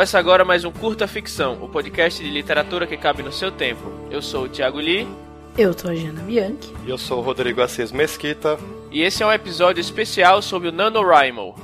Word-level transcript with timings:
Começa 0.00 0.18
agora 0.18 0.46
mais 0.46 0.64
um 0.64 0.72
Curta 0.72 1.06
Ficção, 1.06 1.62
o 1.62 1.68
podcast 1.68 2.24
de 2.24 2.30
literatura 2.30 2.86
que 2.86 2.96
cabe 2.96 3.22
no 3.22 3.30
seu 3.30 3.52
tempo. 3.52 3.82
Eu 4.10 4.22
sou 4.22 4.44
o 4.44 4.48
Thiago 4.48 4.78
Lee. 4.78 5.06
Eu 5.58 5.74
sou 5.78 5.90
a 5.90 5.94
Jana 5.94 6.22
Bianchi. 6.22 6.72
E 6.86 6.88
eu 6.88 6.96
sou 6.96 7.18
o 7.18 7.20
Rodrigo 7.20 7.60
Assis 7.60 7.92
Mesquita. 7.92 8.58
E 8.90 9.02
esse 9.02 9.22
é 9.22 9.26
um 9.26 9.30
episódio 9.30 9.78
especial 9.78 10.40
sobre 10.40 10.70
o 10.70 10.72
NaNoWriMo. 10.72 11.54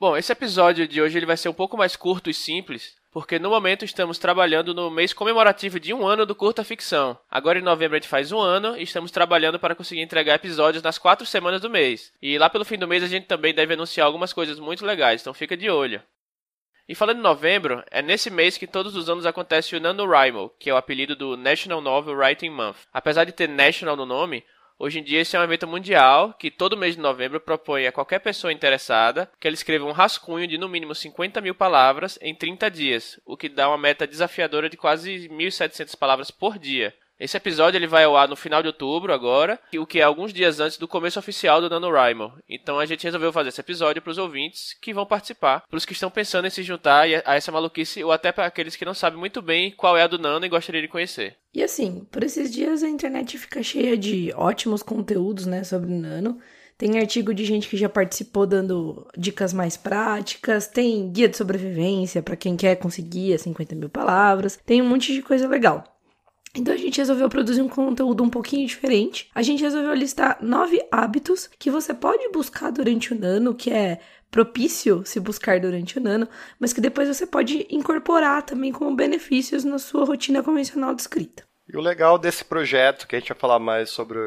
Bom, 0.00 0.16
esse 0.16 0.32
episódio 0.32 0.88
de 0.88 1.02
hoje 1.02 1.18
ele 1.18 1.26
vai 1.26 1.36
ser 1.36 1.50
um 1.50 1.54
pouco 1.54 1.76
mais 1.76 1.96
curto 1.96 2.30
e 2.30 2.34
simples, 2.34 2.94
porque 3.14 3.38
no 3.38 3.48
momento 3.48 3.84
estamos 3.84 4.18
trabalhando 4.18 4.74
no 4.74 4.90
mês 4.90 5.12
comemorativo 5.12 5.78
de 5.78 5.94
um 5.94 6.04
ano 6.04 6.26
do 6.26 6.34
Curta 6.34 6.64
Ficção. 6.64 7.16
Agora 7.30 7.60
em 7.60 7.62
novembro 7.62 7.94
a 7.96 8.00
gente 8.00 8.08
faz 8.08 8.32
um 8.32 8.40
ano 8.40 8.76
e 8.76 8.82
estamos 8.82 9.12
trabalhando 9.12 9.56
para 9.56 9.76
conseguir 9.76 10.00
entregar 10.00 10.34
episódios 10.34 10.82
nas 10.82 10.98
quatro 10.98 11.24
semanas 11.24 11.60
do 11.60 11.70
mês. 11.70 12.12
E 12.20 12.36
lá 12.36 12.50
pelo 12.50 12.64
fim 12.64 12.76
do 12.76 12.88
mês 12.88 13.04
a 13.04 13.06
gente 13.06 13.28
também 13.28 13.54
deve 13.54 13.74
anunciar 13.74 14.08
algumas 14.08 14.32
coisas 14.32 14.58
muito 14.58 14.84
legais, 14.84 15.20
então 15.20 15.32
fica 15.32 15.56
de 15.56 15.70
olho. 15.70 16.02
E 16.88 16.94
falando 16.96 17.18
em 17.18 17.22
novembro, 17.22 17.84
é 17.88 18.02
nesse 18.02 18.30
mês 18.30 18.58
que 18.58 18.66
todos 18.66 18.96
os 18.96 19.08
anos 19.08 19.24
acontece 19.24 19.76
o 19.76 19.80
NaNoWriMo, 19.80 20.50
que 20.58 20.68
é 20.68 20.74
o 20.74 20.76
apelido 20.76 21.14
do 21.14 21.36
National 21.36 21.80
Novel 21.80 22.16
Writing 22.16 22.50
Month. 22.50 22.78
Apesar 22.92 23.22
de 23.22 23.30
ter 23.30 23.48
National 23.48 23.94
no 23.94 24.04
nome, 24.04 24.44
Hoje 24.76 24.98
em 24.98 25.04
dia, 25.04 25.20
esse 25.20 25.36
é 25.36 25.40
um 25.40 25.44
evento 25.44 25.68
mundial 25.68 26.34
que 26.34 26.50
todo 26.50 26.76
mês 26.76 26.96
de 26.96 27.00
novembro 27.00 27.40
propõe 27.40 27.86
a 27.86 27.92
qualquer 27.92 28.18
pessoa 28.18 28.52
interessada 28.52 29.30
que 29.38 29.46
ela 29.46 29.54
escreva 29.54 29.84
um 29.84 29.92
rascunho 29.92 30.48
de 30.48 30.58
no 30.58 30.68
mínimo 30.68 30.94
50 30.94 31.40
mil 31.40 31.54
palavras 31.54 32.18
em 32.20 32.34
30 32.34 32.68
dias, 32.72 33.20
o 33.24 33.36
que 33.36 33.48
dá 33.48 33.68
uma 33.68 33.78
meta 33.78 34.04
desafiadora 34.04 34.68
de 34.68 34.76
quase 34.76 35.28
1.700 35.28 35.96
palavras 35.96 36.32
por 36.32 36.58
dia. 36.58 36.92
Esse 37.18 37.36
episódio 37.36 37.78
ele 37.78 37.86
vai 37.86 38.04
ao 38.04 38.16
ar 38.16 38.28
no 38.28 38.34
final 38.34 38.60
de 38.60 38.66
outubro 38.66 39.12
agora, 39.12 39.58
o 39.78 39.86
que 39.86 40.00
é 40.00 40.02
alguns 40.02 40.32
dias 40.32 40.58
antes 40.58 40.76
do 40.76 40.88
começo 40.88 41.18
oficial 41.18 41.60
do 41.60 41.70
NaNoWriMo. 41.70 42.32
Então 42.48 42.78
a 42.78 42.86
gente 42.86 43.04
resolveu 43.04 43.32
fazer 43.32 43.50
esse 43.50 43.60
episódio 43.60 44.02
para 44.02 44.10
os 44.10 44.18
ouvintes 44.18 44.76
que 44.82 44.92
vão 44.92 45.06
participar, 45.06 45.62
para 45.68 45.76
os 45.76 45.84
que 45.84 45.92
estão 45.92 46.10
pensando 46.10 46.46
em 46.46 46.50
se 46.50 46.62
juntar 46.62 47.06
a 47.24 47.36
essa 47.36 47.52
maluquice, 47.52 48.02
ou 48.02 48.10
até 48.10 48.32
para 48.32 48.46
aqueles 48.46 48.74
que 48.74 48.84
não 48.84 48.94
sabem 48.94 49.18
muito 49.18 49.40
bem 49.40 49.70
qual 49.70 49.96
é 49.96 50.02
a 50.02 50.08
do 50.08 50.18
Nano 50.18 50.44
e 50.44 50.48
gostariam 50.48 50.82
de 50.82 50.88
conhecer. 50.88 51.36
E 51.54 51.62
assim, 51.62 52.04
por 52.10 52.24
esses 52.24 52.52
dias 52.52 52.82
a 52.82 52.88
internet 52.88 53.38
fica 53.38 53.62
cheia 53.62 53.96
de 53.96 54.32
ótimos 54.34 54.82
conteúdos, 54.82 55.46
né, 55.46 55.62
sobre 55.62 55.92
o 55.92 55.96
Nano. 55.96 56.40
Tem 56.76 56.98
artigo 56.98 57.32
de 57.32 57.44
gente 57.44 57.68
que 57.68 57.76
já 57.76 57.88
participou 57.88 58.44
dando 58.44 59.06
dicas 59.16 59.52
mais 59.52 59.76
práticas, 59.76 60.66
tem 60.66 61.08
guia 61.12 61.28
de 61.28 61.36
sobrevivência 61.36 62.20
para 62.20 62.34
quem 62.34 62.56
quer 62.56 62.74
conseguir 62.74 63.32
as 63.34 63.42
50 63.42 63.76
mil 63.76 63.88
palavras, 63.88 64.58
tem 64.66 64.82
um 64.82 64.88
monte 64.88 65.14
de 65.14 65.22
coisa 65.22 65.46
legal. 65.46 65.93
Então 66.54 66.72
a 66.72 66.76
gente 66.76 66.98
resolveu 66.98 67.28
produzir 67.28 67.62
um 67.62 67.68
conteúdo 67.68 68.22
um 68.22 68.30
pouquinho 68.30 68.66
diferente. 68.66 69.28
A 69.34 69.42
gente 69.42 69.62
resolveu 69.62 69.92
listar 69.92 70.38
nove 70.40 70.80
hábitos 70.90 71.50
que 71.58 71.70
você 71.70 71.92
pode 71.92 72.28
buscar 72.28 72.70
durante 72.70 73.12
o 73.12 73.18
nano, 73.18 73.54
que 73.54 73.70
é 73.70 73.98
propício 74.30 75.02
se 75.04 75.20
buscar 75.20 75.60
durante 75.60 75.98
o 75.98 76.02
nano, 76.02 76.28
mas 76.58 76.72
que 76.72 76.80
depois 76.80 77.08
você 77.08 77.26
pode 77.26 77.66
incorporar 77.70 78.42
também 78.42 78.72
como 78.72 78.94
benefícios 78.94 79.64
na 79.64 79.78
sua 79.78 80.04
rotina 80.04 80.42
convencional 80.42 80.94
de 80.94 81.02
escrita. 81.02 81.44
E 81.72 81.76
o 81.76 81.80
legal 81.80 82.18
desse 82.18 82.44
projeto, 82.44 83.06
que 83.06 83.16
a 83.16 83.18
gente 83.18 83.28
vai 83.28 83.38
falar 83.38 83.58
mais 83.58 83.90
sobre 83.90 84.18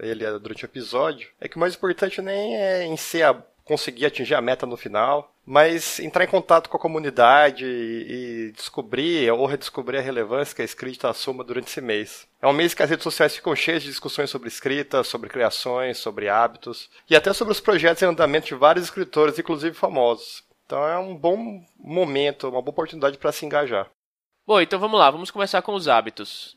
ele 0.00 0.26
durante 0.40 0.64
o 0.64 0.66
episódio, 0.66 1.28
é 1.40 1.48
que 1.48 1.56
o 1.56 1.60
mais 1.60 1.74
importante 1.74 2.20
nem 2.20 2.56
é 2.56 2.84
em 2.84 2.96
si 2.96 3.22
a 3.22 3.40
conseguir 3.64 4.06
atingir 4.06 4.34
a 4.34 4.40
meta 4.40 4.66
no 4.66 4.76
final, 4.76 5.32
mas 5.44 5.98
entrar 6.00 6.24
em 6.24 6.28
contato 6.28 6.68
com 6.68 6.76
a 6.76 6.80
comunidade 6.80 7.64
e, 7.64 8.52
descobrir 8.52 9.30
ou 9.30 9.46
redescobrir 9.46 10.00
a 10.00 10.02
relevância 10.02 10.54
que 10.54 10.62
a 10.62 10.64
escrita 10.64 11.08
assuma 11.08 11.44
durante 11.44 11.68
esse 11.68 11.80
mês. 11.80 12.26
É 12.40 12.46
um 12.46 12.52
mês 12.52 12.74
que 12.74 12.82
as 12.82 12.90
redes 12.90 13.04
sociais 13.04 13.34
ficam 13.34 13.54
cheias 13.54 13.82
de 13.82 13.88
discussões 13.88 14.30
sobre 14.30 14.48
escrita, 14.48 15.02
sobre 15.04 15.28
criações, 15.28 15.98
sobre 15.98 16.28
hábitos 16.28 16.90
e 17.08 17.16
até 17.16 17.32
sobre 17.32 17.52
os 17.52 17.60
projetos 17.60 18.02
em 18.02 18.06
andamento 18.06 18.46
de 18.46 18.54
vários 18.54 18.84
escritores, 18.84 19.38
inclusive 19.38 19.74
famosos. 19.74 20.42
Então 20.66 20.86
é 20.86 20.98
um 20.98 21.16
bom 21.16 21.62
momento, 21.78 22.48
uma 22.48 22.62
boa 22.62 22.70
oportunidade 22.70 23.18
para 23.18 23.32
se 23.32 23.44
engajar. 23.44 23.90
Bom, 24.46 24.60
então 24.60 24.78
vamos 24.78 24.98
lá, 24.98 25.10
vamos 25.10 25.30
começar 25.30 25.62
com 25.62 25.74
os 25.74 25.86
hábitos. 25.86 26.56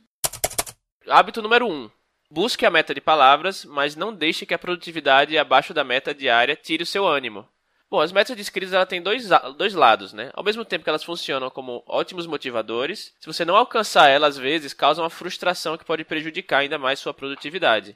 Hábito 1.08 1.42
número 1.42 1.68
1. 1.68 1.72
Um, 1.72 1.92
Busque 2.30 2.66
a 2.66 2.72
meta 2.72 2.94
de 2.94 3.02
palavras, 3.02 3.64
mas 3.66 3.96
não 3.96 4.14
deixe 4.14 4.46
que 4.46 4.54
a 4.54 4.60
produtividade 4.60 5.38
abaixo 5.38 5.74
da 5.74 5.84
meta 5.84 6.14
diária 6.14 6.56
tire 6.56 6.84
o 6.84 6.86
seu 6.86 7.08
ânimo. 7.08 7.48
Bom, 7.90 8.02
as 8.02 8.12
metas 8.12 8.36
de 8.36 8.42
escritas 8.42 8.74
ela 8.74 8.86
têm 8.86 9.02
dois, 9.02 9.30
dois 9.58 9.74
lados, 9.74 10.12
né? 10.12 10.32
Ao 10.34 10.44
mesmo 10.44 10.66
tempo 10.66 10.84
que 10.84 10.90
elas 10.90 11.04
funcionam 11.04 11.52
como 11.52 11.84
ótimos 11.88 12.26
motivadores, 12.26 13.14
se 13.20 13.28
você 13.28 13.46
não 13.46 13.56
alcançar 13.56 14.10
elas, 14.10 14.36
às 14.36 14.42
vezes, 14.42 14.74
causa 14.74 15.02
uma 15.02 15.10
frustração 15.10 15.78
que 15.78 15.86
pode 15.86 16.04
prejudicar 16.04 16.60
ainda 16.60 16.80
mais 16.80 17.00
sua 17.00 17.14
produtividade. 17.14 17.96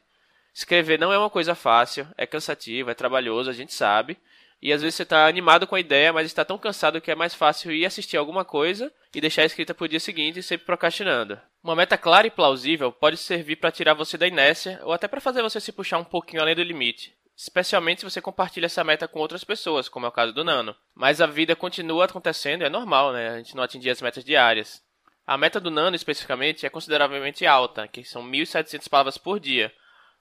Escrever 0.54 1.00
não 1.00 1.12
é 1.12 1.18
uma 1.18 1.30
coisa 1.30 1.56
fácil, 1.56 2.08
é 2.16 2.28
cansativo, 2.28 2.92
é 2.92 2.94
trabalhoso, 2.94 3.50
a 3.50 3.54
gente 3.54 3.74
sabe, 3.74 4.18
e 4.62 4.74
às 4.74 4.82
vezes 4.82 4.96
você 4.96 5.04
está 5.04 5.26
animado 5.26 5.66
com 5.66 5.76
a 5.76 5.80
ideia, 5.80 6.12
mas 6.12 6.26
está 6.26 6.44
tão 6.44 6.58
cansado 6.58 7.00
que 7.00 7.10
é 7.10 7.16
mais 7.16 7.34
fácil 7.34 7.72
ir 7.72 7.86
assistir 7.86 8.18
alguma 8.18 8.44
coisa 8.44 8.92
e 9.14 9.22
deixar 9.22 9.46
escrita 9.46 9.74
para 9.74 9.86
o 9.86 9.88
dia 9.88 10.00
seguinte, 10.00 10.44
sempre 10.44 10.66
procrastinando. 10.66 11.40
Uma 11.64 11.76
meta 11.76 11.98
clara 11.98 12.28
e 12.28 12.32
plausível 12.32 12.92
pode 12.92 13.18
servir 13.18 13.56
para 13.56 13.72
tirar 13.72 13.94
você 13.94 14.18
da 14.18 14.28
inércia 14.28 14.80
ou 14.84 14.92
até 14.92 15.08
para 15.08 15.22
fazer 15.22 15.42
você 15.42 15.60
se 15.62 15.72
puxar 15.72 15.98
um 15.98 16.04
pouquinho 16.04 16.42
além 16.42 16.56
do 16.56 16.64
limite, 16.64 17.14
especialmente 17.38 18.02
se 18.02 18.10
você 18.10 18.22
compartilha 18.22 18.66
essa 18.66 18.84
meta 18.84 19.08
com 19.08 19.20
outras 19.20 19.46
pessoas, 19.46 19.88
como 19.88 20.06
é 20.06 20.10
o 20.10 20.14
caso 20.14 20.34
do 20.34 20.44
Nano. 20.44 20.76
Mas 20.94 21.22
a 21.22 21.26
vida 21.26 21.56
continua 21.56 22.06
acontecendo, 22.06 22.64
é 22.64 22.70
normal, 22.70 23.14
né? 23.14 23.30
A 23.30 23.38
gente 23.38 23.56
não 23.56 23.64
atingir 23.64 23.90
as 23.90 24.02
metas 24.02 24.26
diárias. 24.26 24.84
A 25.26 25.38
meta 25.38 25.60
do 25.60 25.72
Nano, 25.72 25.96
especificamente, 25.96 26.66
é 26.66 26.70
consideravelmente 26.70 27.46
alta, 27.46 27.88
que 27.88 28.04
são 28.04 28.24
1.700 28.24 28.90
palavras 28.90 29.18
por 29.18 29.40
dia, 29.40 29.72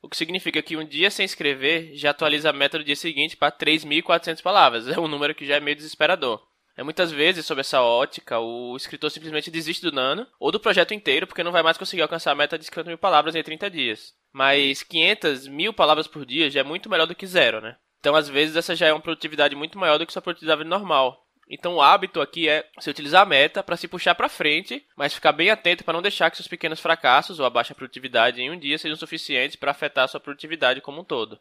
o 0.02 0.08
que 0.08 0.16
significa 0.16 0.62
que 0.62 0.76
um 0.76 0.84
dia 0.86 1.10
sem 1.10 1.24
escrever 1.24 1.94
já 1.94 2.10
atualiza 2.10 2.50
a 2.50 2.52
meta 2.52 2.78
do 2.78 2.84
dia 2.84 2.96
seguinte 2.96 3.36
para 3.36 3.52
3.400 3.52 4.42
palavras. 4.42 4.86
É 4.98 4.98
um 4.98 5.08
número 5.08 5.34
que 5.34 5.46
já 5.46 5.56
é 5.56 5.60
meio 5.60 5.76
desesperador. 5.76 6.42
É 6.76 6.82
muitas 6.84 7.10
vezes, 7.10 7.44
sob 7.44 7.60
essa 7.60 7.82
ótica, 7.82 8.38
o 8.38 8.76
escritor 8.76 9.10
simplesmente 9.10 9.50
desiste 9.50 9.82
do 9.82 9.90
Nano 9.90 10.26
ou 10.38 10.52
do 10.52 10.60
projeto 10.60 10.94
inteiro 10.94 11.26
porque 11.26 11.42
não 11.42 11.50
vai 11.50 11.62
mais 11.62 11.76
conseguir 11.76 12.02
alcançar 12.02 12.30
a 12.30 12.36
meta 12.36 12.56
de 12.56 12.64
50 12.64 12.88
mil 12.88 12.98
palavras 12.98 13.34
em 13.34 13.42
30 13.42 13.68
dias. 13.68 14.14
Mas 14.32 14.84
500 14.84 15.48
mil 15.48 15.72
palavras 15.72 16.06
por 16.06 16.24
dia 16.24 16.48
já 16.48 16.60
é 16.60 16.62
muito 16.62 16.88
melhor 16.88 17.06
do 17.06 17.16
que 17.16 17.26
zero, 17.26 17.60
né? 17.60 17.76
Então, 17.98 18.14
às 18.14 18.28
vezes, 18.28 18.54
essa 18.54 18.76
já 18.76 18.86
é 18.86 18.92
uma 18.92 19.02
produtividade 19.02 19.56
muito 19.56 19.76
maior 19.76 19.98
do 19.98 20.06
que 20.06 20.12
sua 20.12 20.22
produtividade 20.22 20.62
normal. 20.62 21.26
Então 21.48 21.76
o 21.76 21.82
hábito 21.82 22.20
aqui 22.20 22.48
é 22.48 22.68
você 22.78 22.90
utilizar 22.90 23.22
a 23.22 23.26
meta 23.26 23.62
para 23.62 23.76
se 23.76 23.88
puxar 23.88 24.14
para 24.14 24.28
frente, 24.28 24.84
mas 24.96 25.14
ficar 25.14 25.32
bem 25.32 25.50
atento 25.50 25.82
para 25.82 25.94
não 25.94 26.02
deixar 26.02 26.30
que 26.30 26.36
seus 26.36 26.48
pequenos 26.48 26.80
fracassos 26.80 27.40
ou 27.40 27.46
a 27.46 27.50
baixa 27.50 27.74
produtividade 27.74 28.40
em 28.40 28.50
um 28.50 28.58
dia 28.58 28.76
sejam 28.76 28.96
suficientes 28.96 29.56
para 29.56 29.70
afetar 29.70 30.04
a 30.04 30.08
sua 30.08 30.20
produtividade 30.20 30.82
como 30.82 31.00
um 31.00 31.04
todo. 31.04 31.38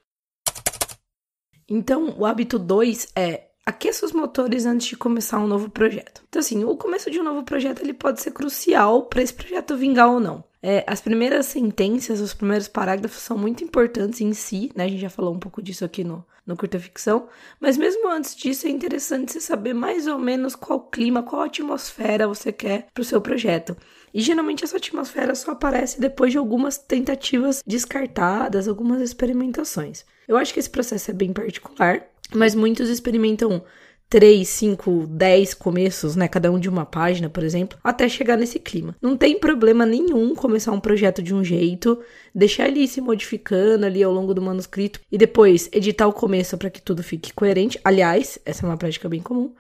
Então, 1.70 2.16
o 2.18 2.26
hábito 2.26 2.58
2 2.58 3.12
é 3.14 3.48
aqueça 3.66 4.06
os 4.06 4.14
motores 4.14 4.66
antes 4.66 4.88
de 4.88 4.96
começar 4.96 5.40
um 5.40 5.48
novo 5.48 5.70
projeto. 5.70 6.24
Então, 6.30 6.40
assim, 6.40 6.64
o 6.64 6.78
começo 6.78 7.12
de 7.12 7.20
um 7.20 7.24
novo 7.24 7.44
projeto 7.44 7.82
ele 7.82 7.94
pode 7.94 8.22
ser 8.22 8.32
crucial 8.32 9.04
para 9.04 9.22
esse 9.22 9.34
projeto 9.34 9.76
vingar 9.76 10.10
ou 10.10 10.22
não. 10.22 10.47
É, 10.62 10.84
as 10.88 11.00
primeiras 11.02 11.46
sentenças, 11.46 12.20
os 12.20 12.34
primeiros 12.34 12.68
parágrafos 12.68 13.22
são 13.22 13.38
muito 13.38 13.64
importantes 13.64 14.22
em 14.22 14.34
si, 14.34 14.72
né? 14.76 14.86
A 14.86 14.88
gente 14.88 15.02
já 15.02 15.10
falou 15.10 15.34
um 15.34 15.40
pouco 15.40 15.62
disso 15.62 15.86
aqui 15.86 16.04
no, 16.04 16.26
no 16.46 16.58
Curta 16.58 16.80
Ficção. 16.80 17.28
Mas 17.60 17.78
mesmo 17.78 18.10
antes 18.10 18.36
disso, 18.36 18.66
é 18.66 18.70
interessante 18.70 19.32
você 19.32 19.42
saber 19.42 19.74
mais 19.74 20.08
ou 20.08 20.18
menos 20.18 20.56
qual 20.56 20.80
clima, 20.80 21.22
qual 21.22 21.44
atmosfera 21.44 22.28
você 22.28 22.52
quer 22.52 22.88
para 22.94 23.02
o 23.02 23.06
seu 23.06 23.22
projeto. 23.22 23.78
E 24.14 24.22
geralmente 24.22 24.64
essa 24.64 24.78
atmosfera 24.78 25.36
só 25.36 25.52
aparece 25.52 26.00
depois 26.00 26.32
de 26.32 26.38
algumas 26.38 26.78
tentativas 26.78 27.62
descartadas, 27.66 28.68
algumas 28.68 29.02
experimentações. 29.02 30.06
Eu 30.28 30.38
acho 30.38 30.54
que 30.54 30.60
esse 30.60 30.70
processo 30.70 31.12
é 31.12 31.14
bem 31.14 31.32
particular, 31.32 32.08
mas 32.34 32.56
muitos 32.56 32.90
experimentam 32.90 33.64
3, 34.10 34.48
5, 34.48 35.08
10 35.08 35.54
começos, 35.54 36.16
né? 36.16 36.28
Cada 36.28 36.52
um 36.52 36.60
de 36.60 36.70
uma 36.70 36.86
página, 36.86 37.30
por 37.30 37.44
exemplo, 37.44 37.78
até 37.84 38.08
chegar 38.08 38.38
nesse 38.38 38.58
clima. 38.58 38.96
Não 39.02 39.18
tem 39.18 39.38
problema 39.38 39.86
nenhum 39.86 40.34
começar 40.34 40.72
um 40.72 40.80
projeto 40.80 41.22
de 41.22 41.36
um 41.36 41.44
jeito, 41.44 42.00
deixar 42.34 42.68
ele 42.68 42.82
ir 42.82 42.88
se 42.88 43.02
modificando 43.02 43.86
ali 43.86 44.02
ao 44.02 44.14
longo 44.14 44.34
do 44.34 44.42
manuscrito 44.42 45.02
e 45.12 45.18
depois 45.18 45.70
editar 45.74 46.08
o 46.08 46.14
começo 46.14 46.58
para 46.58 46.70
que 46.70 46.82
tudo 46.82 47.04
fique 47.04 47.34
coerente. 47.34 47.80
Aliás, 47.84 48.40
essa 48.46 48.66
é 48.66 48.70
uma 48.70 48.78
prática 48.78 49.10
bem 49.10 49.22
comum. 49.22 49.54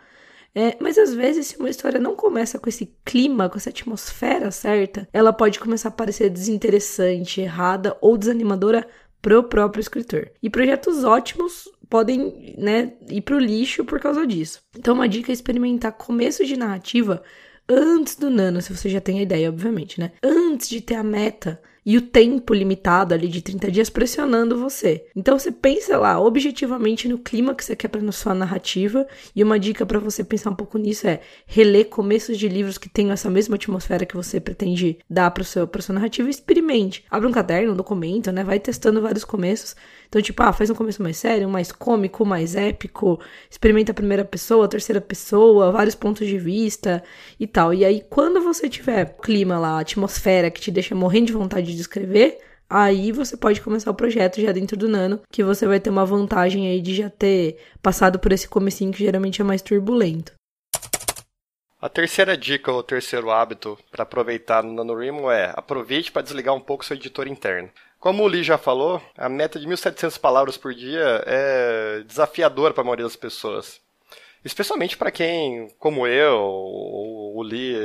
É, 0.56 0.76
mas 0.80 0.98
às 0.98 1.14
vezes, 1.14 1.48
se 1.48 1.60
uma 1.60 1.70
história 1.70 2.00
não 2.00 2.16
começa 2.16 2.58
com 2.58 2.68
esse 2.68 2.92
clima, 3.06 3.48
com 3.48 3.58
essa 3.58 3.70
atmosfera 3.70 4.50
certa, 4.50 5.08
ela 5.14 5.32
pode 5.32 5.60
começar 5.60 5.90
a 5.90 5.92
parecer 5.92 6.32
desinteressante, 6.32 7.42
errada 7.42 7.96
ou 8.02 8.18
desanimadora 8.18 8.88
pro 9.22 9.44
próprio 9.44 9.82
escritor. 9.82 10.32
E 10.42 10.50
projetos 10.50 11.04
ótimos 11.04 11.70
podem, 11.89 12.56
né, 12.57 12.94
ir 13.10 13.22
pro 13.22 13.39
lixo 13.39 13.86
por 13.86 14.00
causa 14.00 14.25
disso. 14.25 14.62
Então, 14.78 14.94
uma 14.95 15.07
dica 15.07 15.31
é 15.31 15.34
experimentar 15.34 15.92
começo 15.94 16.45
de 16.45 16.57
narrativa 16.57 17.24
antes 17.69 18.16
do 18.16 18.30
nano, 18.30 18.62
se 18.62 18.75
você 18.75 18.89
já 18.89 19.01
tem 19.01 19.19
a 19.19 19.24
ideia, 19.24 19.50
obviamente, 19.50 20.00
né? 20.00 20.12
Antes 20.24 20.69
de 20.69 20.80
ter 20.80 20.95
a 20.95 21.04
meta 21.04 21.62
e 21.88 21.95
o 21.95 22.01
tempo 22.01 22.54
limitado 22.54 23.13
ali 23.13 23.30
de 23.30 23.42
30 23.42 23.72
dias 23.72 23.89
pressionando 23.89 24.60
você. 24.60 25.06
Então 25.16 25.39
você 25.39 25.54
pensa 25.54 25.98
lá 25.98 26.19
objetivamente 26.19 27.07
no 27.07 27.18
clima 27.18 27.56
que 27.56 27.63
você 27.63 27.78
quer 27.78 27.88
para 27.88 28.12
sua 28.12 28.36
narrativa 28.36 29.07
e 29.34 29.42
uma 29.42 29.57
dica 29.57 29.86
para 29.86 29.98
você 29.98 30.22
pensar 30.22 30.50
um 30.50 30.56
pouco 30.56 30.78
nisso 30.78 31.07
é 31.07 31.22
reler 31.45 31.86
começos 31.86 32.38
de 32.38 32.50
livros 32.50 32.78
que 32.78 32.89
tenham 32.89 33.13
essa 33.13 33.30
mesma 33.30 33.56
atmosfera 33.56 34.06
que 34.06 34.18
você 34.18 34.38
pretende 34.38 35.00
dar 35.10 35.31
para 35.31 35.45
seu 35.45 35.66
para 35.66 35.81
sua 35.81 35.95
narrativa, 35.95 36.30
experimente. 36.30 37.06
Abre 37.10 37.25
um 37.25 37.31
caderno, 37.31 37.72
um 37.72 37.75
documento, 37.75 38.33
né? 38.33 38.44
Vai 38.44 38.60
testando 38.60 39.01
vários 39.01 39.24
começos. 39.24 39.74
Então, 40.10 40.22
tipo, 40.22 40.42
ah, 40.44 40.54
faz 40.54 40.69
um 40.69 40.75
começo 40.75 41.01
mais 41.01 41.18
sério, 41.18 41.50
mais 41.50 41.72
cômico, 41.72 42.25
mais 42.25 42.56
épico, 42.56 43.19
experimenta 43.50 43.92
a 43.92 43.95
primeira 43.95 44.24
pessoa, 44.24 44.66
a 44.66 44.68
terceira 44.68 45.01
pessoa, 45.01 45.72
vários 45.72 45.95
pontos 45.95 46.25
de 46.25 46.38
vista 46.38 47.04
e 47.40 47.45
tal. 47.45 47.74
E 47.74 47.83
aí, 47.83 48.04
quando 48.10 48.42
você 48.42 48.69
tiver 48.69 49.18
clima 49.22 49.60
lá, 49.60 49.80
atmosfera 49.80 50.50
que 50.50 50.62
te 50.62 50.72
deixa 50.72 50.95
morrendo 50.95 51.28
de 51.28 51.33
vontade 51.33 51.75
de 51.75 51.77
escrever, 51.82 52.40
aí 52.70 53.12
você 53.12 53.38
pode 53.38 53.62
começar 53.62 53.92
o 53.92 53.96
projeto 53.96 54.42
já 54.42 54.52
dentro 54.52 54.78
do 54.78 54.88
Nano, 54.88 55.22
que 55.32 55.44
você 55.44 55.68
vai 55.68 55.80
ter 55.80 55.90
uma 55.90 56.06
vantagem 56.06 56.68
aí 56.68 56.82
de 56.82 56.96
já 56.96 57.10
ter 57.10 57.58
passado 57.82 58.20
por 58.20 58.32
esse 58.32 58.48
comecinho 58.48 58.92
que 58.92 59.00
geralmente 59.00 59.42
é 59.42 59.44
mais 59.44 59.62
turbulento. 59.62 60.34
A 61.80 61.88
terceira 61.88 62.36
dica 62.36 62.72
ou 62.72 62.82
terceiro 62.82 63.30
hábito 63.30 63.78
para 63.92 64.02
aproveitar 64.02 64.64
no 64.64 64.74
NaNoWriMo 64.74 65.30
é 65.30 65.54
aproveite 65.56 66.12
para 66.12 66.24
desligar 66.24 66.56
um 66.56 66.60
pouco 66.60 66.84
seu 66.84 66.98
editor 66.98 67.28
interno. 67.28 67.70
Como 68.00 68.24
o 68.24 68.28
Lee 68.28 68.44
já 68.44 68.58
falou, 68.58 69.02
a 69.16 69.30
meta 69.30 69.60
de 69.60 69.68
1.700 69.68 70.20
palavras 70.20 70.58
por 70.58 70.74
dia 70.74 71.24
é 71.26 72.04
desafiadora 72.06 72.74
para 72.74 72.82
a 72.82 72.86
maioria 72.86 73.06
das 73.06 73.16
pessoas. 73.16 73.80
Especialmente 74.48 74.96
para 74.96 75.12
quem, 75.12 75.68
como 75.78 76.08
eu, 76.08 76.40
o 76.40 77.44
Lee, 77.44 77.76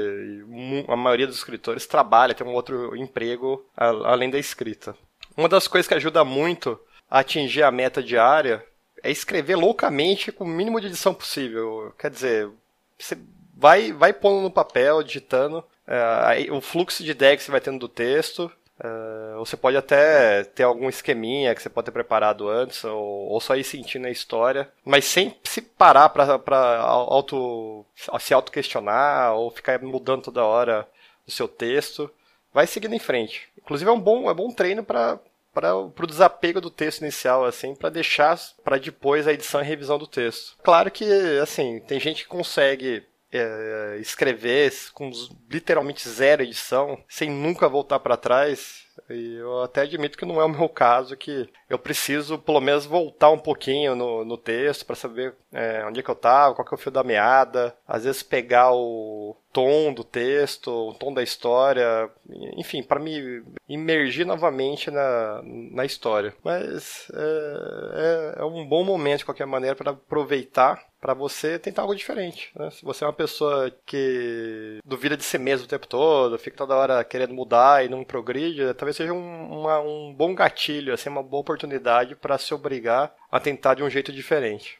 a 0.86 0.94
maioria 0.94 1.26
dos 1.26 1.36
escritores 1.36 1.86
trabalha, 1.86 2.34
tem 2.34 2.46
um 2.46 2.54
outro 2.54 2.96
emprego 2.96 3.66
além 3.76 4.30
da 4.30 4.38
escrita. 4.38 4.94
Uma 5.36 5.48
das 5.48 5.66
coisas 5.66 5.88
que 5.88 5.94
ajuda 5.94 6.24
muito 6.24 6.78
a 7.10 7.18
atingir 7.18 7.64
a 7.64 7.72
meta 7.72 8.00
diária 8.00 8.64
é 9.02 9.10
escrever 9.10 9.56
loucamente 9.56 10.30
com 10.30 10.44
o 10.44 10.46
mínimo 10.46 10.80
de 10.80 10.86
edição 10.86 11.12
possível. 11.12 11.92
Quer 11.98 12.12
dizer, 12.12 12.48
você 12.96 13.18
vai, 13.56 13.92
vai 13.92 14.12
pondo 14.12 14.40
no 14.40 14.50
papel, 14.50 15.02
digitando, 15.02 15.64
é, 15.84 16.46
o 16.52 16.60
fluxo 16.60 17.02
de 17.02 17.10
ideia 17.10 17.36
que 17.36 17.42
você 17.42 17.50
vai 17.50 17.60
tendo 17.60 17.80
do 17.80 17.88
texto. 17.88 18.50
É, 18.82 19.36
você 19.36 19.56
pode 19.56 19.76
até 19.76 20.42
ter 20.42 20.64
algum 20.64 20.88
esqueminha 20.88 21.54
que 21.54 21.62
você 21.62 21.68
pode 21.68 21.84
ter 21.84 21.92
preparado 21.92 22.48
antes, 22.48 22.82
ou, 22.84 23.28
ou 23.28 23.40
só 23.40 23.54
ir 23.54 23.62
sentindo 23.62 24.06
a 24.06 24.10
história, 24.10 24.68
mas 24.84 25.04
sem 25.04 25.36
se 25.44 25.62
parar 25.62 26.08
para 26.08 26.80
auto, 26.80 27.86
se 28.18 28.34
auto-questionar 28.34 29.34
ou 29.34 29.50
ficar 29.50 29.80
mudando 29.80 30.24
toda 30.24 30.44
hora 30.44 30.88
o 31.26 31.30
seu 31.30 31.46
texto. 31.46 32.10
Vai 32.52 32.66
seguindo 32.66 32.94
em 32.94 32.98
frente. 32.98 33.48
Inclusive 33.56 33.88
é 33.88 33.92
um 33.92 34.00
bom, 34.00 34.28
é 34.28 34.34
bom 34.34 34.50
treino 34.50 34.82
para 34.84 35.18
para 35.52 35.76
o 35.76 36.06
desapego 36.06 36.62
do 36.62 36.70
texto 36.70 37.02
inicial, 37.02 37.44
assim, 37.44 37.74
para 37.74 37.90
deixar 37.90 38.38
para 38.64 38.78
depois 38.78 39.28
a 39.28 39.34
edição 39.34 39.60
e 39.60 39.64
revisão 39.64 39.98
do 39.98 40.06
texto. 40.06 40.56
Claro 40.62 40.90
que, 40.90 41.04
assim, 41.42 41.78
tem 41.80 42.00
gente 42.00 42.22
que 42.22 42.28
consegue 42.28 43.04
é, 43.32 43.96
escrever 44.00 44.72
com 44.92 45.10
literalmente 45.50 46.08
zero 46.08 46.42
edição, 46.42 47.02
sem 47.08 47.30
nunca 47.30 47.68
voltar 47.68 47.98
para 48.00 48.16
trás. 48.16 48.84
E 49.10 49.36
eu 49.36 49.62
até 49.62 49.82
admito 49.82 50.18
que 50.18 50.24
não 50.24 50.40
é 50.40 50.44
o 50.44 50.48
meu 50.48 50.68
caso, 50.68 51.16
que 51.16 51.48
eu 51.68 51.78
preciso 51.78 52.38
pelo 52.38 52.60
menos 52.60 52.86
voltar 52.86 53.30
um 53.30 53.38
pouquinho 53.38 53.94
no, 53.94 54.24
no 54.24 54.36
texto 54.36 54.84
para 54.84 54.96
saber 54.96 55.34
é, 55.52 55.84
onde 55.86 56.00
é 56.00 56.02
que 56.02 56.10
eu 56.10 56.14
estava, 56.14 56.54
qual 56.54 56.66
que 56.66 56.74
é 56.74 56.76
o 56.76 56.78
fio 56.78 56.90
da 56.90 57.04
meada, 57.04 57.74
às 57.86 58.04
vezes 58.04 58.22
pegar 58.22 58.72
o 58.72 59.36
tom 59.52 59.92
do 59.92 60.02
texto, 60.02 60.70
o 60.70 60.94
tom 60.94 61.12
da 61.12 61.22
história, 61.22 62.10
enfim, 62.56 62.82
para 62.82 62.98
me 62.98 63.42
imergir 63.68 64.26
novamente 64.26 64.90
na, 64.90 65.42
na 65.44 65.84
história. 65.84 66.34
Mas 66.42 67.10
é, 67.14 68.36
é, 68.38 68.40
é 68.40 68.44
um 68.44 68.66
bom 68.66 68.82
momento, 68.82 69.18
de 69.18 69.24
qualquer 69.26 69.46
maneira, 69.46 69.76
para 69.76 69.90
aproveitar 69.90 70.82
para 71.02 71.14
você 71.14 71.58
tentar 71.58 71.82
algo 71.82 71.96
diferente. 71.96 72.52
Né? 72.54 72.70
Se 72.70 72.84
você 72.84 73.02
é 73.02 73.06
uma 73.08 73.12
pessoa 73.12 73.72
que 73.84 74.78
duvida 74.84 75.16
de 75.16 75.24
si 75.24 75.36
mesmo 75.36 75.66
o 75.66 75.68
tempo 75.68 75.88
todo, 75.88 76.38
fica 76.38 76.56
toda 76.56 76.76
hora 76.76 77.02
querendo 77.02 77.34
mudar 77.34 77.84
e 77.84 77.88
não 77.88 78.04
progride, 78.04 78.72
talvez 78.82 78.96
seja 78.96 79.12
um, 79.12 79.60
uma, 79.60 79.78
um 79.78 80.12
bom 80.12 80.34
gatilho, 80.34 80.92
assim, 80.92 81.08
uma 81.08 81.22
boa 81.22 81.40
oportunidade 81.40 82.16
para 82.16 82.36
se 82.36 82.52
obrigar 82.52 83.14
a 83.30 83.38
tentar 83.38 83.74
de 83.74 83.82
um 83.84 83.88
jeito 83.88 84.12
diferente. 84.12 84.76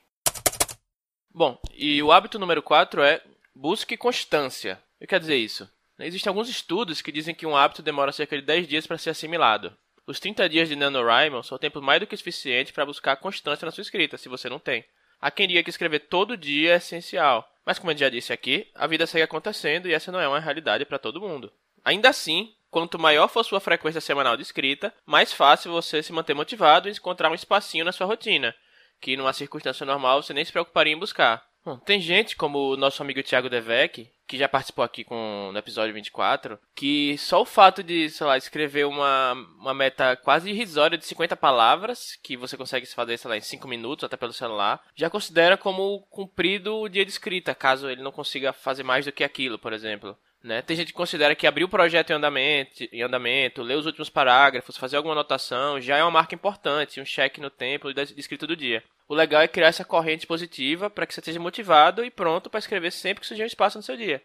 Bom, 1.32 1.56
e 1.72 2.02
o 2.02 2.10
hábito 2.10 2.36
número 2.36 2.60
4 2.60 3.00
é 3.00 3.22
busque 3.54 3.96
constância. 3.96 4.82
O 4.96 5.02
que 5.02 5.06
quer 5.06 5.20
dizer 5.20 5.36
isso? 5.36 5.70
Existem 6.00 6.28
alguns 6.28 6.48
estudos 6.48 7.00
que 7.00 7.12
dizem 7.12 7.32
que 7.32 7.46
um 7.46 7.56
hábito 7.56 7.80
demora 7.80 8.10
cerca 8.10 8.34
de 8.34 8.42
10 8.42 8.66
dias 8.66 8.86
para 8.88 8.98
ser 8.98 9.10
assimilado. 9.10 9.72
Os 10.04 10.18
30 10.18 10.48
dias 10.48 10.68
de 10.68 10.74
NaNoWriMo 10.74 11.44
são 11.44 11.56
tempo 11.56 11.80
mais 11.80 12.00
do 12.00 12.06
que 12.08 12.16
suficiente 12.16 12.72
para 12.72 12.84
buscar 12.84 13.14
constância 13.18 13.64
na 13.64 13.70
sua 13.70 13.82
escrita, 13.82 14.18
se 14.18 14.28
você 14.28 14.48
não 14.48 14.58
tem. 14.58 14.84
Há 15.20 15.30
quem 15.30 15.46
diga 15.46 15.62
que 15.62 15.70
escrever 15.70 16.00
todo 16.00 16.36
dia 16.36 16.72
é 16.72 16.76
essencial, 16.78 17.48
mas 17.64 17.78
como 17.78 17.92
eu 17.92 17.96
já 17.96 18.08
disse 18.08 18.32
aqui, 18.32 18.66
a 18.74 18.88
vida 18.88 19.06
segue 19.06 19.22
acontecendo 19.22 19.86
e 19.86 19.94
essa 19.94 20.10
não 20.10 20.18
é 20.18 20.26
uma 20.26 20.40
realidade 20.40 20.84
para 20.84 20.98
todo 20.98 21.20
mundo. 21.20 21.52
Ainda 21.84 22.08
assim, 22.08 22.52
quanto 22.72 22.98
maior 22.98 23.28
for 23.28 23.44
sua 23.44 23.60
frequência 23.60 24.00
semanal 24.00 24.34
de 24.34 24.42
escrita, 24.42 24.92
mais 25.04 25.30
fácil 25.30 25.70
você 25.70 26.02
se 26.02 26.10
manter 26.10 26.32
motivado 26.32 26.88
e 26.88 26.92
encontrar 26.92 27.30
um 27.30 27.34
espacinho 27.34 27.84
na 27.84 27.92
sua 27.92 28.06
rotina, 28.06 28.54
que 28.98 29.14
numa 29.14 29.34
circunstância 29.34 29.84
normal 29.84 30.22
você 30.22 30.32
nem 30.32 30.44
se 30.44 30.50
preocuparia 30.50 30.94
em 30.94 30.98
buscar. 30.98 31.44
Bom, 31.64 31.76
tem 31.76 32.00
gente 32.00 32.34
como 32.34 32.72
o 32.72 32.76
nosso 32.76 33.02
amigo 33.02 33.22
Thiago 33.22 33.48
Devec, 33.48 34.10
que 34.26 34.38
já 34.38 34.48
participou 34.48 34.82
aqui 34.82 35.04
com, 35.04 35.50
no 35.52 35.58
episódio 35.58 35.94
24, 35.94 36.58
que 36.74 37.16
só 37.18 37.42
o 37.42 37.44
fato 37.44 37.84
de, 37.84 38.08
sei 38.08 38.26
lá, 38.26 38.36
escrever 38.36 38.86
uma, 38.86 39.34
uma 39.60 39.74
meta 39.74 40.16
quase 40.16 40.50
irrisória 40.50 40.96
de 40.96 41.04
50 41.04 41.36
palavras, 41.36 42.18
que 42.22 42.36
você 42.36 42.56
consegue 42.56 42.86
fazer, 42.86 43.18
sei 43.18 43.28
lá, 43.28 43.36
em 43.36 43.42
5 43.42 43.68
minutos, 43.68 44.02
até 44.02 44.16
pelo 44.16 44.32
celular, 44.32 44.82
já 44.96 45.10
considera 45.10 45.56
como 45.56 46.00
cumprido 46.10 46.74
o 46.78 46.88
dia 46.88 47.04
de 47.04 47.12
escrita, 47.12 47.54
caso 47.54 47.88
ele 47.88 48.02
não 48.02 48.10
consiga 48.10 48.52
fazer 48.52 48.82
mais 48.82 49.04
do 49.04 49.12
que 49.12 49.22
aquilo, 49.22 49.58
por 49.58 49.72
exemplo. 49.72 50.16
Né? 50.42 50.60
Tem 50.60 50.76
gente 50.76 50.88
que 50.88 50.92
considera 50.92 51.36
que 51.36 51.46
abrir 51.46 51.62
o 51.62 51.68
projeto 51.68 52.10
em 52.10 52.14
andamento, 52.14 52.84
em 52.90 53.02
andamento, 53.02 53.62
ler 53.62 53.76
os 53.76 53.86
últimos 53.86 54.10
parágrafos, 54.10 54.76
fazer 54.76 54.96
alguma 54.96 55.14
anotação, 55.14 55.80
já 55.80 55.96
é 55.96 56.02
uma 56.02 56.10
marca 56.10 56.34
importante, 56.34 57.00
um 57.00 57.04
cheque 57.04 57.40
no 57.40 57.48
tempo 57.48 57.92
de 57.94 58.02
escrita 58.16 58.46
do 58.46 58.56
dia. 58.56 58.82
O 59.08 59.14
legal 59.14 59.40
é 59.40 59.46
criar 59.46 59.68
essa 59.68 59.84
corrente 59.84 60.26
positiva 60.26 60.90
para 60.90 61.06
que 61.06 61.14
você 61.14 61.20
esteja 61.20 61.38
motivado 61.38 62.04
e 62.04 62.10
pronto 62.10 62.50
para 62.50 62.58
escrever 62.58 62.90
sempre 62.90 63.20
que 63.20 63.26
surgir 63.26 63.44
um 63.44 63.46
espaço 63.46 63.78
no 63.78 63.84
seu 63.84 63.96
dia. 63.96 64.20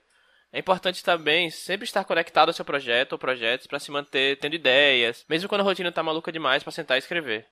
É 0.51 0.59
importante 0.59 1.03
também 1.03 1.51
sempre 1.51 1.85
estar 1.85 2.03
conectado 2.03 2.49
ao 2.49 2.53
seu 2.53 2.65
projeto 2.65 3.13
ou 3.13 3.19
projetos 3.19 3.67
para 3.67 3.79
se 3.79 3.91
manter 3.91 4.39
tendo 4.39 4.55
ideias, 4.55 5.25
mesmo 5.29 5.47
quando 5.47 5.61
a 5.61 5.63
rotina 5.65 5.89
está 5.89 6.01
maluca 6.01 6.31
demais 6.31 6.63
para 6.63 6.71
sentar 6.71 6.97
e 6.97 6.99
escrever. 6.99 7.45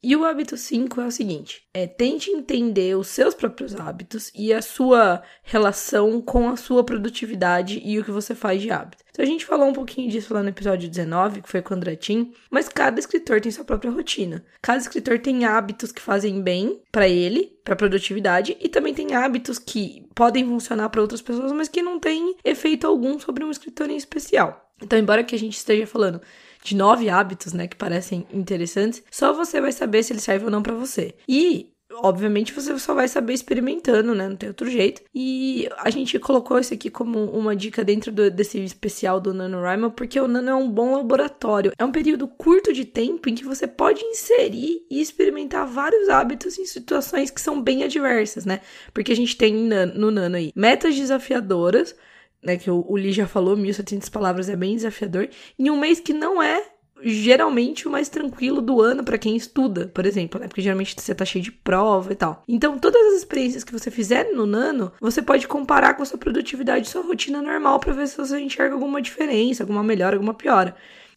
E 0.00 0.14
o 0.14 0.24
hábito 0.24 0.56
5 0.56 1.00
é 1.00 1.06
o 1.06 1.10
seguinte: 1.10 1.62
é 1.74 1.84
tente 1.86 2.30
entender 2.30 2.96
os 2.96 3.08
seus 3.08 3.34
próprios 3.34 3.74
hábitos 3.74 4.30
e 4.32 4.52
a 4.52 4.62
sua 4.62 5.22
relação 5.42 6.20
com 6.20 6.48
a 6.48 6.56
sua 6.56 6.84
produtividade 6.84 7.82
e 7.84 7.98
o 7.98 8.04
que 8.04 8.10
você 8.12 8.32
faz 8.32 8.62
de 8.62 8.70
hábito. 8.70 9.02
Então 9.10 9.24
a 9.24 9.28
gente 9.28 9.44
falou 9.44 9.66
um 9.66 9.72
pouquinho 9.72 10.08
disso 10.08 10.32
lá 10.32 10.40
no 10.40 10.50
episódio 10.50 10.88
19, 10.88 11.42
que 11.42 11.48
foi 11.48 11.60
com 11.60 11.74
o 11.74 11.76
André 11.76 11.96
Tim, 11.96 12.32
mas 12.48 12.68
cada 12.68 13.00
escritor 13.00 13.40
tem 13.40 13.50
sua 13.50 13.64
própria 13.64 13.90
rotina. 13.90 14.44
Cada 14.62 14.78
escritor 14.78 15.18
tem 15.18 15.44
hábitos 15.44 15.90
que 15.90 16.00
fazem 16.00 16.40
bem 16.40 16.80
para 16.92 17.08
ele, 17.08 17.58
para 17.64 17.74
produtividade, 17.74 18.56
e 18.60 18.68
também 18.68 18.94
tem 18.94 19.16
hábitos 19.16 19.58
que 19.58 20.06
podem 20.14 20.46
funcionar 20.46 20.90
para 20.90 21.02
outras 21.02 21.20
pessoas, 21.20 21.50
mas 21.50 21.68
que 21.68 21.82
não 21.82 21.98
têm 21.98 22.36
efeito 22.44 22.86
algum 22.86 23.18
sobre 23.18 23.44
um 23.44 23.50
escritor 23.50 23.90
em 23.90 23.96
especial. 23.96 24.72
Então, 24.80 24.96
embora 24.96 25.24
que 25.24 25.34
a 25.34 25.38
gente 25.38 25.56
esteja 25.56 25.88
falando 25.88 26.20
de 26.68 26.76
nove 26.76 27.08
hábitos, 27.08 27.52
né, 27.52 27.66
que 27.66 27.76
parecem 27.76 28.26
interessantes, 28.32 29.02
só 29.10 29.32
você 29.32 29.60
vai 29.60 29.72
saber 29.72 30.02
se 30.02 30.12
ele 30.12 30.20
serve 30.20 30.44
ou 30.44 30.50
não 30.50 30.62
para 30.62 30.74
você. 30.74 31.14
E 31.28 31.72
obviamente 32.02 32.52
você 32.52 32.78
só 32.78 32.94
vai 32.94 33.08
saber 33.08 33.32
experimentando, 33.32 34.14
né? 34.14 34.28
Não 34.28 34.36
tem 34.36 34.48
outro 34.48 34.70
jeito. 34.70 35.02
E 35.14 35.68
a 35.78 35.90
gente 35.90 36.18
colocou 36.18 36.58
isso 36.58 36.74
aqui 36.74 36.90
como 36.90 37.24
uma 37.24 37.56
dica 37.56 37.84
dentro 37.84 38.12
do, 38.12 38.30
desse 38.30 38.58
especial 38.62 39.20
do 39.20 39.34
NaNoWriMo, 39.34 39.90
porque 39.92 40.20
o 40.20 40.28
Nano 40.28 40.50
é 40.50 40.54
um 40.54 40.70
bom 40.70 40.96
laboratório. 40.96 41.72
É 41.78 41.84
um 41.84 41.92
período 41.92 42.28
curto 42.28 42.72
de 42.72 42.84
tempo 42.84 43.28
em 43.28 43.34
que 43.34 43.44
você 43.44 43.66
pode 43.66 44.02
inserir 44.04 44.82
e 44.90 45.00
experimentar 45.00 45.66
vários 45.66 46.08
hábitos 46.08 46.58
em 46.58 46.66
situações 46.66 47.30
que 47.30 47.40
são 47.40 47.60
bem 47.60 47.82
adversas, 47.82 48.44
né? 48.44 48.60
Porque 48.92 49.12
a 49.12 49.16
gente 49.16 49.36
tem 49.36 49.54
no 49.94 50.10
Nano 50.10 50.36
aí 50.36 50.52
metas 50.54 50.94
desafiadoras, 50.94 51.94
né, 52.48 52.56
que 52.56 52.70
o, 52.70 52.84
o 52.88 52.96
Lee 52.96 53.12
já 53.12 53.26
falou, 53.26 53.56
1.700 53.56 54.10
palavras 54.10 54.48
é 54.48 54.56
bem 54.56 54.74
desafiador, 54.74 55.28
em 55.58 55.70
um 55.70 55.78
mês 55.78 56.00
que 56.00 56.14
não 56.14 56.42
é 56.42 56.62
geralmente 57.00 57.86
o 57.86 57.90
mais 57.90 58.08
tranquilo 58.08 58.60
do 58.60 58.80
ano 58.80 59.04
para 59.04 59.18
quem 59.18 59.36
estuda, 59.36 59.86
por 59.94 60.04
exemplo, 60.04 60.40
né? 60.40 60.48
Porque 60.48 60.62
geralmente 60.62 61.00
você 61.00 61.14
tá 61.14 61.24
cheio 61.24 61.44
de 61.44 61.52
prova 61.52 62.12
e 62.12 62.16
tal. 62.16 62.42
Então, 62.48 62.76
todas 62.76 63.00
as 63.12 63.18
experiências 63.18 63.62
que 63.62 63.72
você 63.72 63.88
fizer 63.88 64.32
no 64.32 64.46
Nano, 64.46 64.90
você 65.00 65.22
pode 65.22 65.46
comparar 65.46 65.94
com 65.94 66.02
a 66.02 66.06
sua 66.06 66.18
produtividade, 66.18 66.88
sua 66.88 67.02
rotina 67.02 67.40
normal 67.40 67.78
para 67.78 67.92
ver 67.92 68.08
se 68.08 68.16
você 68.16 68.40
enxerga 68.40 68.74
alguma 68.74 69.00
diferença, 69.00 69.62
alguma 69.62 69.82
melhora, 69.82 70.16
alguma 70.16 70.34
piora. 70.34 70.74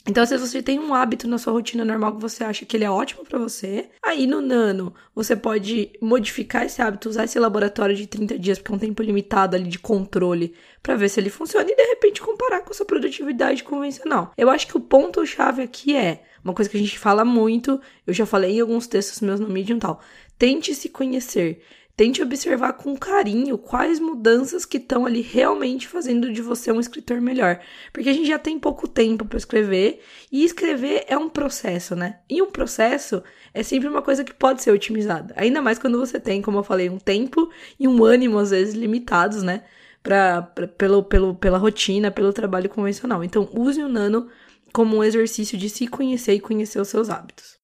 Então, 0.08 0.26
se 0.26 0.36
você 0.36 0.64
tem 0.64 0.80
um 0.80 0.96
hábito 0.96 1.28
na 1.28 1.38
sua 1.38 1.54
rotina 1.54 1.86
normal 1.86 2.16
que 2.16 2.22
você 2.22 2.44
acha 2.44 2.66
que 2.66 2.76
ele 2.76 2.84
é 2.84 2.90
ótimo 2.90 3.24
para 3.24 3.38
você, 3.38 3.90
aí 4.04 4.26
no 4.26 4.42
Nano 4.42 4.94
você 5.14 5.36
pode 5.36 5.92
modificar 6.02 6.66
esse 6.66 6.82
hábito, 6.82 7.08
usar 7.08 7.26
esse 7.26 7.38
laboratório 7.38 7.96
de 7.96 8.08
30 8.08 8.40
dias, 8.40 8.58
porque 8.58 8.72
é 8.72 8.76
um 8.76 8.80
tempo 8.80 9.04
limitado 9.04 9.56
ali 9.56 9.70
de 9.70 9.78
controle, 9.78 10.56
para 10.82 10.96
ver 10.96 11.10
se 11.10 11.20
ele 11.20 11.30
funciona 11.30 11.70
e 11.70 11.76
de 11.76 11.84
repente 11.84 12.20
comparar 12.20 12.62
com 12.62 12.72
a 12.72 12.74
sua 12.74 12.86
produtividade 12.86 13.64
convencional. 13.64 14.32
Eu 14.36 14.50
acho 14.50 14.68
que 14.68 14.76
o 14.76 14.82
ponto-chave 14.82 15.62
aqui 15.62 15.96
é 15.96 16.24
uma 16.44 16.54
coisa 16.54 16.70
que 16.70 16.78
a 16.78 16.80
gente 16.80 16.98
fala 16.98 17.24
muito, 17.24 17.80
eu 18.06 18.14
já 18.14 18.26
falei 18.26 18.58
em 18.58 18.62
alguns 18.62 18.88
textos 18.88 19.22
meus 19.22 19.40
no 19.40 19.48
Medium 19.48 19.78
e 19.78 19.80
tal. 19.80 20.02
Tente 20.38 20.74
se 20.74 20.90
conhecer. 20.90 21.62
Tente 22.02 22.24
observar 22.24 22.74
com 22.74 22.98
carinho 22.98 23.60
quais 23.60 24.00
mudanças 24.00 24.66
que 24.66 24.78
estão 24.78 25.06
ali 25.06 25.22
realmente 25.22 25.88
fazendo 25.88 26.34
de 26.34 26.42
você 26.42 26.72
um 26.72 26.80
escritor 26.80 27.22
melhor. 27.22 27.60
Porque 27.94 28.10
a 28.10 28.14
gente 28.14 28.28
já 28.28 28.40
tem 28.40 28.58
pouco 28.58 28.88
tempo 28.88 29.24
para 29.24 29.38
escrever 29.38 30.02
e 30.32 30.44
escrever 30.44 31.06
é 31.08 31.16
um 31.16 31.30
processo, 31.30 31.96
né? 31.96 32.18
E 32.28 32.42
um 32.42 32.50
processo 32.50 33.22
é 33.54 33.62
sempre 33.62 33.88
uma 33.88 34.02
coisa 34.02 34.24
que 34.24 34.34
pode 34.34 34.64
ser 34.64 34.72
otimizada. 34.72 35.32
Ainda 35.38 35.62
mais 35.62 35.78
quando 35.78 36.00
você 36.00 36.20
tem, 36.20 36.42
como 36.42 36.58
eu 36.58 36.64
falei, 36.64 36.90
um 36.90 36.98
tempo 36.98 37.52
e 37.80 37.88
um 37.88 38.04
ânimo 38.04 38.40
às 38.40 38.50
vezes 38.50 38.74
limitados, 38.74 39.44
né? 39.44 39.64
Pra, 40.02 40.42
pra, 40.42 40.68
pelo, 40.68 41.04
pelo, 41.04 41.36
pela 41.36 41.60
rotina, 41.60 42.10
pelo 42.10 42.34
trabalho 42.34 42.68
convencional. 42.68 43.24
Então, 43.24 43.48
use 43.54 43.80
o 43.80 43.88
Nano 43.88 44.28
como 44.74 44.98
um 44.98 45.04
exercício 45.04 45.56
de 45.56 45.70
se 45.70 45.86
conhecer 45.86 46.34
e 46.34 46.40
conhecer 46.40 46.82
os 46.82 46.88
seus 46.88 47.12
hábitos. 47.12 47.61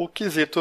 O 0.00 0.06
quesito, 0.06 0.60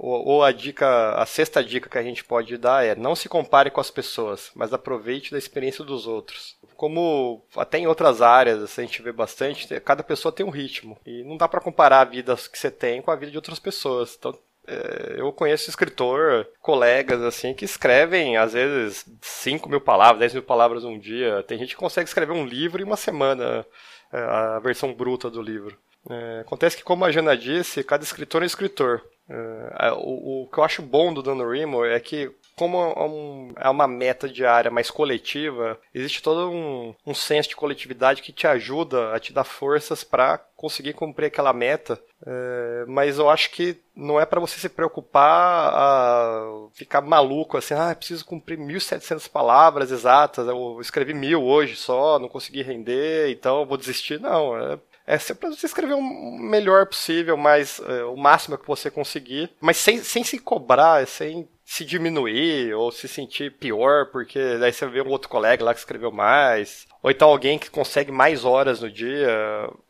ou, 0.00 0.42
a 0.42 0.50
dica, 0.50 1.12
a 1.12 1.24
sexta 1.24 1.62
dica 1.62 1.88
que 1.88 1.96
a 1.96 2.02
gente 2.02 2.24
pode 2.24 2.58
dar 2.58 2.84
é 2.84 2.92
não 2.96 3.14
se 3.14 3.28
compare 3.28 3.70
com 3.70 3.80
as 3.80 3.88
pessoas, 3.88 4.50
mas 4.56 4.72
aproveite 4.72 5.30
da 5.30 5.38
experiência 5.38 5.84
dos 5.84 6.08
outros. 6.08 6.56
Como 6.74 7.46
até 7.56 7.78
em 7.78 7.86
outras 7.86 8.20
áreas 8.20 8.76
a 8.76 8.82
gente 8.82 9.00
vê 9.00 9.12
bastante, 9.12 9.78
cada 9.78 10.02
pessoa 10.02 10.32
tem 10.32 10.44
um 10.44 10.50
ritmo 10.50 10.98
e 11.06 11.22
não 11.22 11.36
dá 11.36 11.46
para 11.46 11.60
comparar 11.60 12.00
a 12.00 12.04
vida 12.04 12.34
que 12.34 12.58
você 12.58 12.68
tem 12.68 13.00
com 13.00 13.12
a 13.12 13.14
vida 13.14 13.30
de 13.30 13.38
outras 13.38 13.60
pessoas. 13.60 14.16
Então 14.18 14.36
é, 14.66 15.20
eu 15.20 15.32
conheço 15.32 15.70
escritor, 15.70 16.48
colegas 16.60 17.22
assim, 17.22 17.54
que 17.54 17.64
escrevem 17.64 18.36
às 18.36 18.54
vezes 18.54 19.06
5 19.20 19.68
mil 19.68 19.80
palavras, 19.80 20.18
10 20.18 20.34
mil 20.34 20.42
palavras 20.42 20.82
um 20.82 20.98
dia. 20.98 21.44
Tem 21.44 21.56
gente 21.58 21.76
que 21.76 21.80
consegue 21.80 22.08
escrever 22.08 22.32
um 22.32 22.44
livro 22.44 22.82
em 22.82 22.84
uma 22.84 22.96
semana, 22.96 23.64
é, 24.12 24.18
a 24.18 24.58
versão 24.58 24.92
bruta 24.92 25.30
do 25.30 25.40
livro. 25.40 25.78
É, 26.08 26.40
acontece 26.40 26.76
que, 26.76 26.82
como 26.82 27.04
a 27.04 27.10
Jana 27.10 27.36
disse, 27.36 27.84
cada 27.84 28.02
escritor 28.02 28.42
é 28.42 28.46
escritor. 28.46 29.02
É, 29.28 29.92
o, 29.92 30.42
o, 30.42 30.48
que 30.52 30.58
eu 30.58 30.64
acho 30.64 30.82
bom 30.82 31.12
do 31.12 31.22
Dan 31.22 31.36
Remo 31.48 31.84
é 31.84 31.98
que, 32.00 32.30
como 32.56 32.76
é, 32.76 33.04
um, 33.04 33.52
é 33.56 33.68
uma 33.70 33.86
meta 33.86 34.28
diária 34.28 34.70
mais 34.70 34.90
coletiva, 34.90 35.78
existe 35.94 36.22
todo 36.22 36.50
um, 36.50 36.94
um 37.06 37.14
senso 37.14 37.48
de 37.48 37.56
coletividade 37.56 38.20
que 38.20 38.32
te 38.32 38.46
ajuda 38.46 39.14
a 39.14 39.20
te 39.20 39.32
dar 39.32 39.44
forças 39.44 40.04
para 40.04 40.38
conseguir 40.56 40.92
cumprir 40.92 41.26
aquela 41.26 41.52
meta. 41.52 41.98
É, 42.26 42.84
mas 42.86 43.18
eu 43.18 43.30
acho 43.30 43.50
que 43.50 43.80
não 43.96 44.20
é 44.20 44.26
para 44.26 44.40
você 44.40 44.58
se 44.58 44.68
preocupar 44.68 45.72
a 45.74 46.68
ficar 46.74 47.00
maluco 47.00 47.56
assim, 47.56 47.74
ah, 47.74 47.94
preciso 47.94 48.24
cumprir 48.24 48.58
1.700 48.58 49.30
palavras 49.30 49.90
exatas, 49.90 50.46
eu 50.46 50.78
escrevi 50.80 51.14
mil 51.14 51.42
hoje 51.42 51.76
só, 51.76 52.18
não 52.18 52.28
consegui 52.28 52.62
render, 52.62 53.30
então 53.30 53.66
vou 53.66 53.76
desistir. 53.76 54.20
Não, 54.20 54.56
é 54.56 54.78
é 55.12 55.18
sempre 55.18 55.50
você 55.50 55.66
escrever 55.66 55.92
o 55.92 56.38
melhor 56.38 56.86
possível, 56.86 57.36
mas 57.36 57.78
é, 57.80 58.02
o 58.04 58.16
máximo 58.16 58.56
que 58.56 58.66
você 58.66 58.90
conseguir, 58.90 59.50
mas 59.60 59.76
sem, 59.76 59.98
sem 59.98 60.24
se 60.24 60.38
cobrar, 60.38 61.06
sem 61.06 61.46
se 61.66 61.84
diminuir 61.84 62.72
ou 62.72 62.90
se 62.90 63.06
sentir 63.06 63.52
pior, 63.58 64.06
porque 64.10 64.56
daí 64.56 64.72
você 64.72 64.86
vê 64.86 65.02
um 65.02 65.10
outro 65.10 65.28
colega 65.28 65.62
lá 65.62 65.74
que 65.74 65.80
escreveu 65.80 66.10
mais, 66.10 66.86
ou 67.02 67.10
então 67.10 67.28
alguém 67.28 67.58
que 67.58 67.68
consegue 67.68 68.10
mais 68.10 68.42
horas 68.46 68.80
no 68.80 68.90
dia. 68.90 69.28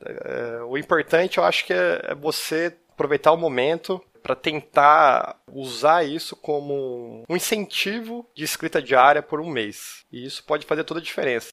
É, 0.05 0.63
o 0.65 0.77
importante, 0.77 1.39
eu 1.39 1.45
acho 1.45 1.67
que 1.67 1.73
é, 1.73 2.01
é 2.09 2.15
você 2.17 2.77
aproveitar 2.91 3.31
o 3.31 3.37
momento 3.37 4.03
para 4.25 4.35
tentar 4.35 5.41
usar 5.47 6.05
isso 6.05 6.35
como 6.35 7.23
um 7.29 7.37
incentivo 7.37 8.29
de 8.35 8.43
escrita 8.43 8.83
diária 8.83 9.23
por 9.23 9.41
um 9.41 9.49
mês. 9.49 10.05
E 10.11 10.25
isso 10.25 10.43
pode 10.45 10.67
fazer 10.67 10.83
toda 10.83 10.99
a 10.99 11.03
diferença. 11.03 11.51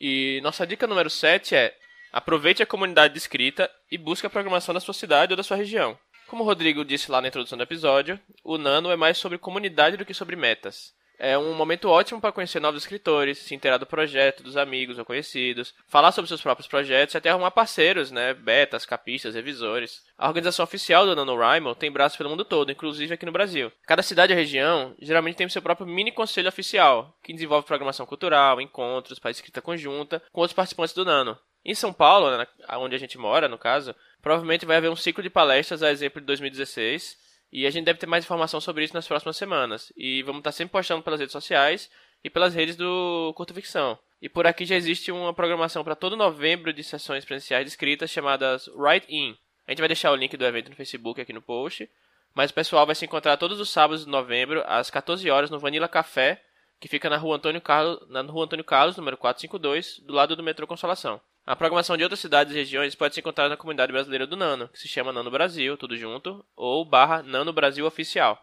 E 0.00 0.40
nossa 0.42 0.66
dica 0.66 0.88
número 0.88 1.08
7 1.08 1.54
é 1.54 1.85
Aproveite 2.12 2.62
a 2.62 2.66
comunidade 2.66 3.14
de 3.14 3.18
escrita 3.18 3.70
e 3.90 3.98
busque 3.98 4.26
a 4.26 4.30
programação 4.30 4.74
da 4.74 4.80
sua 4.80 4.94
cidade 4.94 5.32
ou 5.32 5.36
da 5.36 5.42
sua 5.42 5.56
região. 5.56 5.98
Como 6.26 6.42
o 6.42 6.46
Rodrigo 6.46 6.84
disse 6.84 7.10
lá 7.10 7.20
na 7.20 7.28
introdução 7.28 7.56
do 7.56 7.64
episódio, 7.64 8.18
o 8.42 8.58
Nano 8.58 8.90
é 8.90 8.96
mais 8.96 9.16
sobre 9.18 9.38
comunidade 9.38 9.96
do 9.96 10.04
que 10.04 10.12
sobre 10.12 10.34
metas. 10.34 10.94
É 11.18 11.38
um 11.38 11.54
momento 11.54 11.88
ótimo 11.88 12.20
para 12.20 12.32
conhecer 12.32 12.60
novos 12.60 12.82
escritores, 12.82 13.38
se 13.38 13.54
inteirar 13.54 13.78
do 13.78 13.86
projeto, 13.86 14.42
dos 14.42 14.56
amigos 14.56 14.98
ou 14.98 15.04
conhecidos, 15.04 15.72
falar 15.88 16.12
sobre 16.12 16.28
seus 16.28 16.42
próprios 16.42 16.68
projetos 16.68 17.14
e 17.14 17.18
até 17.18 17.30
arrumar 17.30 17.50
parceiros, 17.52 18.10
né, 18.10 18.34
betas, 18.34 18.84
capistas, 18.84 19.34
revisores. 19.34 20.02
A 20.18 20.28
organização 20.28 20.64
oficial 20.64 21.06
do 21.06 21.16
NaNoWriMo 21.16 21.74
tem 21.74 21.90
braços 21.90 22.18
pelo 22.18 22.28
mundo 22.28 22.44
todo, 22.44 22.70
inclusive 22.70 23.14
aqui 23.14 23.24
no 23.24 23.32
Brasil. 23.32 23.72
Cada 23.86 24.02
cidade 24.02 24.32
ou 24.32 24.38
região 24.38 24.94
geralmente 25.00 25.36
tem 25.36 25.46
o 25.46 25.50
seu 25.50 25.62
próprio 25.62 25.86
mini 25.86 26.12
conselho 26.12 26.48
oficial, 26.48 27.16
que 27.22 27.32
desenvolve 27.32 27.66
programação 27.66 28.04
cultural, 28.04 28.60
encontros 28.60 29.18
para 29.18 29.30
escrita 29.30 29.62
conjunta 29.62 30.22
com 30.32 30.42
outros 30.42 30.56
participantes 30.56 30.94
do 30.94 31.04
Nano. 31.04 31.38
Em 31.68 31.74
São 31.74 31.92
Paulo, 31.92 32.30
né, 32.38 32.46
onde 32.74 32.94
a 32.94 32.98
gente 32.98 33.18
mora, 33.18 33.48
no 33.48 33.58
caso, 33.58 33.92
provavelmente 34.22 34.64
vai 34.64 34.76
haver 34.76 34.88
um 34.88 34.94
ciclo 34.94 35.20
de 35.20 35.28
palestras, 35.28 35.82
a 35.82 35.90
exemplo 35.90 36.20
de 36.20 36.26
2016, 36.28 37.18
e 37.50 37.66
a 37.66 37.70
gente 37.70 37.84
deve 37.84 37.98
ter 37.98 38.06
mais 38.06 38.24
informação 38.24 38.60
sobre 38.60 38.84
isso 38.84 38.94
nas 38.94 39.08
próximas 39.08 39.36
semanas. 39.36 39.92
E 39.96 40.22
vamos 40.22 40.38
estar 40.38 40.52
sempre 40.52 40.70
postando 40.70 41.02
pelas 41.02 41.18
redes 41.18 41.32
sociais 41.32 41.90
e 42.22 42.30
pelas 42.30 42.54
redes 42.54 42.76
do 42.76 43.32
Curto 43.34 43.52
Ficção. 43.52 43.98
E 44.22 44.28
por 44.28 44.46
aqui 44.46 44.64
já 44.64 44.76
existe 44.76 45.10
uma 45.10 45.34
programação 45.34 45.82
para 45.82 45.96
todo 45.96 46.16
novembro 46.16 46.72
de 46.72 46.84
sessões 46.84 47.24
presenciais 47.24 47.64
de 47.64 47.70
escritas 47.70 48.12
chamadas 48.12 48.68
Write 48.68 49.12
In. 49.12 49.36
A 49.66 49.72
gente 49.72 49.80
vai 49.80 49.88
deixar 49.88 50.12
o 50.12 50.16
link 50.16 50.36
do 50.36 50.46
evento 50.46 50.70
no 50.70 50.76
Facebook 50.76 51.20
aqui 51.20 51.32
no 51.32 51.42
post. 51.42 51.90
Mas 52.32 52.52
o 52.52 52.54
pessoal 52.54 52.86
vai 52.86 52.94
se 52.94 53.04
encontrar 53.04 53.36
todos 53.38 53.58
os 53.58 53.70
sábados 53.70 54.04
de 54.04 54.10
novembro, 54.10 54.62
às 54.66 54.88
14 54.88 55.28
horas, 55.28 55.50
no 55.50 55.58
Vanilla 55.58 55.88
Café, 55.88 56.40
que 56.78 56.86
fica 56.86 57.10
na 57.10 57.16
rua 57.16 57.34
Antônio 57.34 57.60
Carlos, 57.60 58.08
na 58.08 58.22
rua 58.22 58.44
Antônio 58.44 58.64
Carlos, 58.64 58.96
número 58.96 59.16
452, 59.16 59.98
do 60.06 60.14
lado 60.14 60.36
do 60.36 60.44
metrô 60.44 60.64
Consolação. 60.64 61.20
A 61.46 61.54
programação 61.54 61.96
de 61.96 62.02
outras 62.02 62.18
cidades 62.18 62.52
e 62.52 62.56
regiões 62.56 62.96
pode 62.96 63.14
ser 63.14 63.20
encontrada 63.20 63.50
na 63.50 63.56
comunidade 63.56 63.92
brasileira 63.92 64.26
do 64.26 64.36
Nano, 64.36 64.68
que 64.68 64.80
se 64.80 64.88
chama 64.88 65.12
Nano 65.12 65.30
Brasil, 65.30 65.76
tudo 65.76 65.96
junto, 65.96 66.44
ou 66.56 66.84
barra 66.84 67.22
Nano 67.22 67.52
Brasil 67.52 67.86
Oficial. 67.86 68.36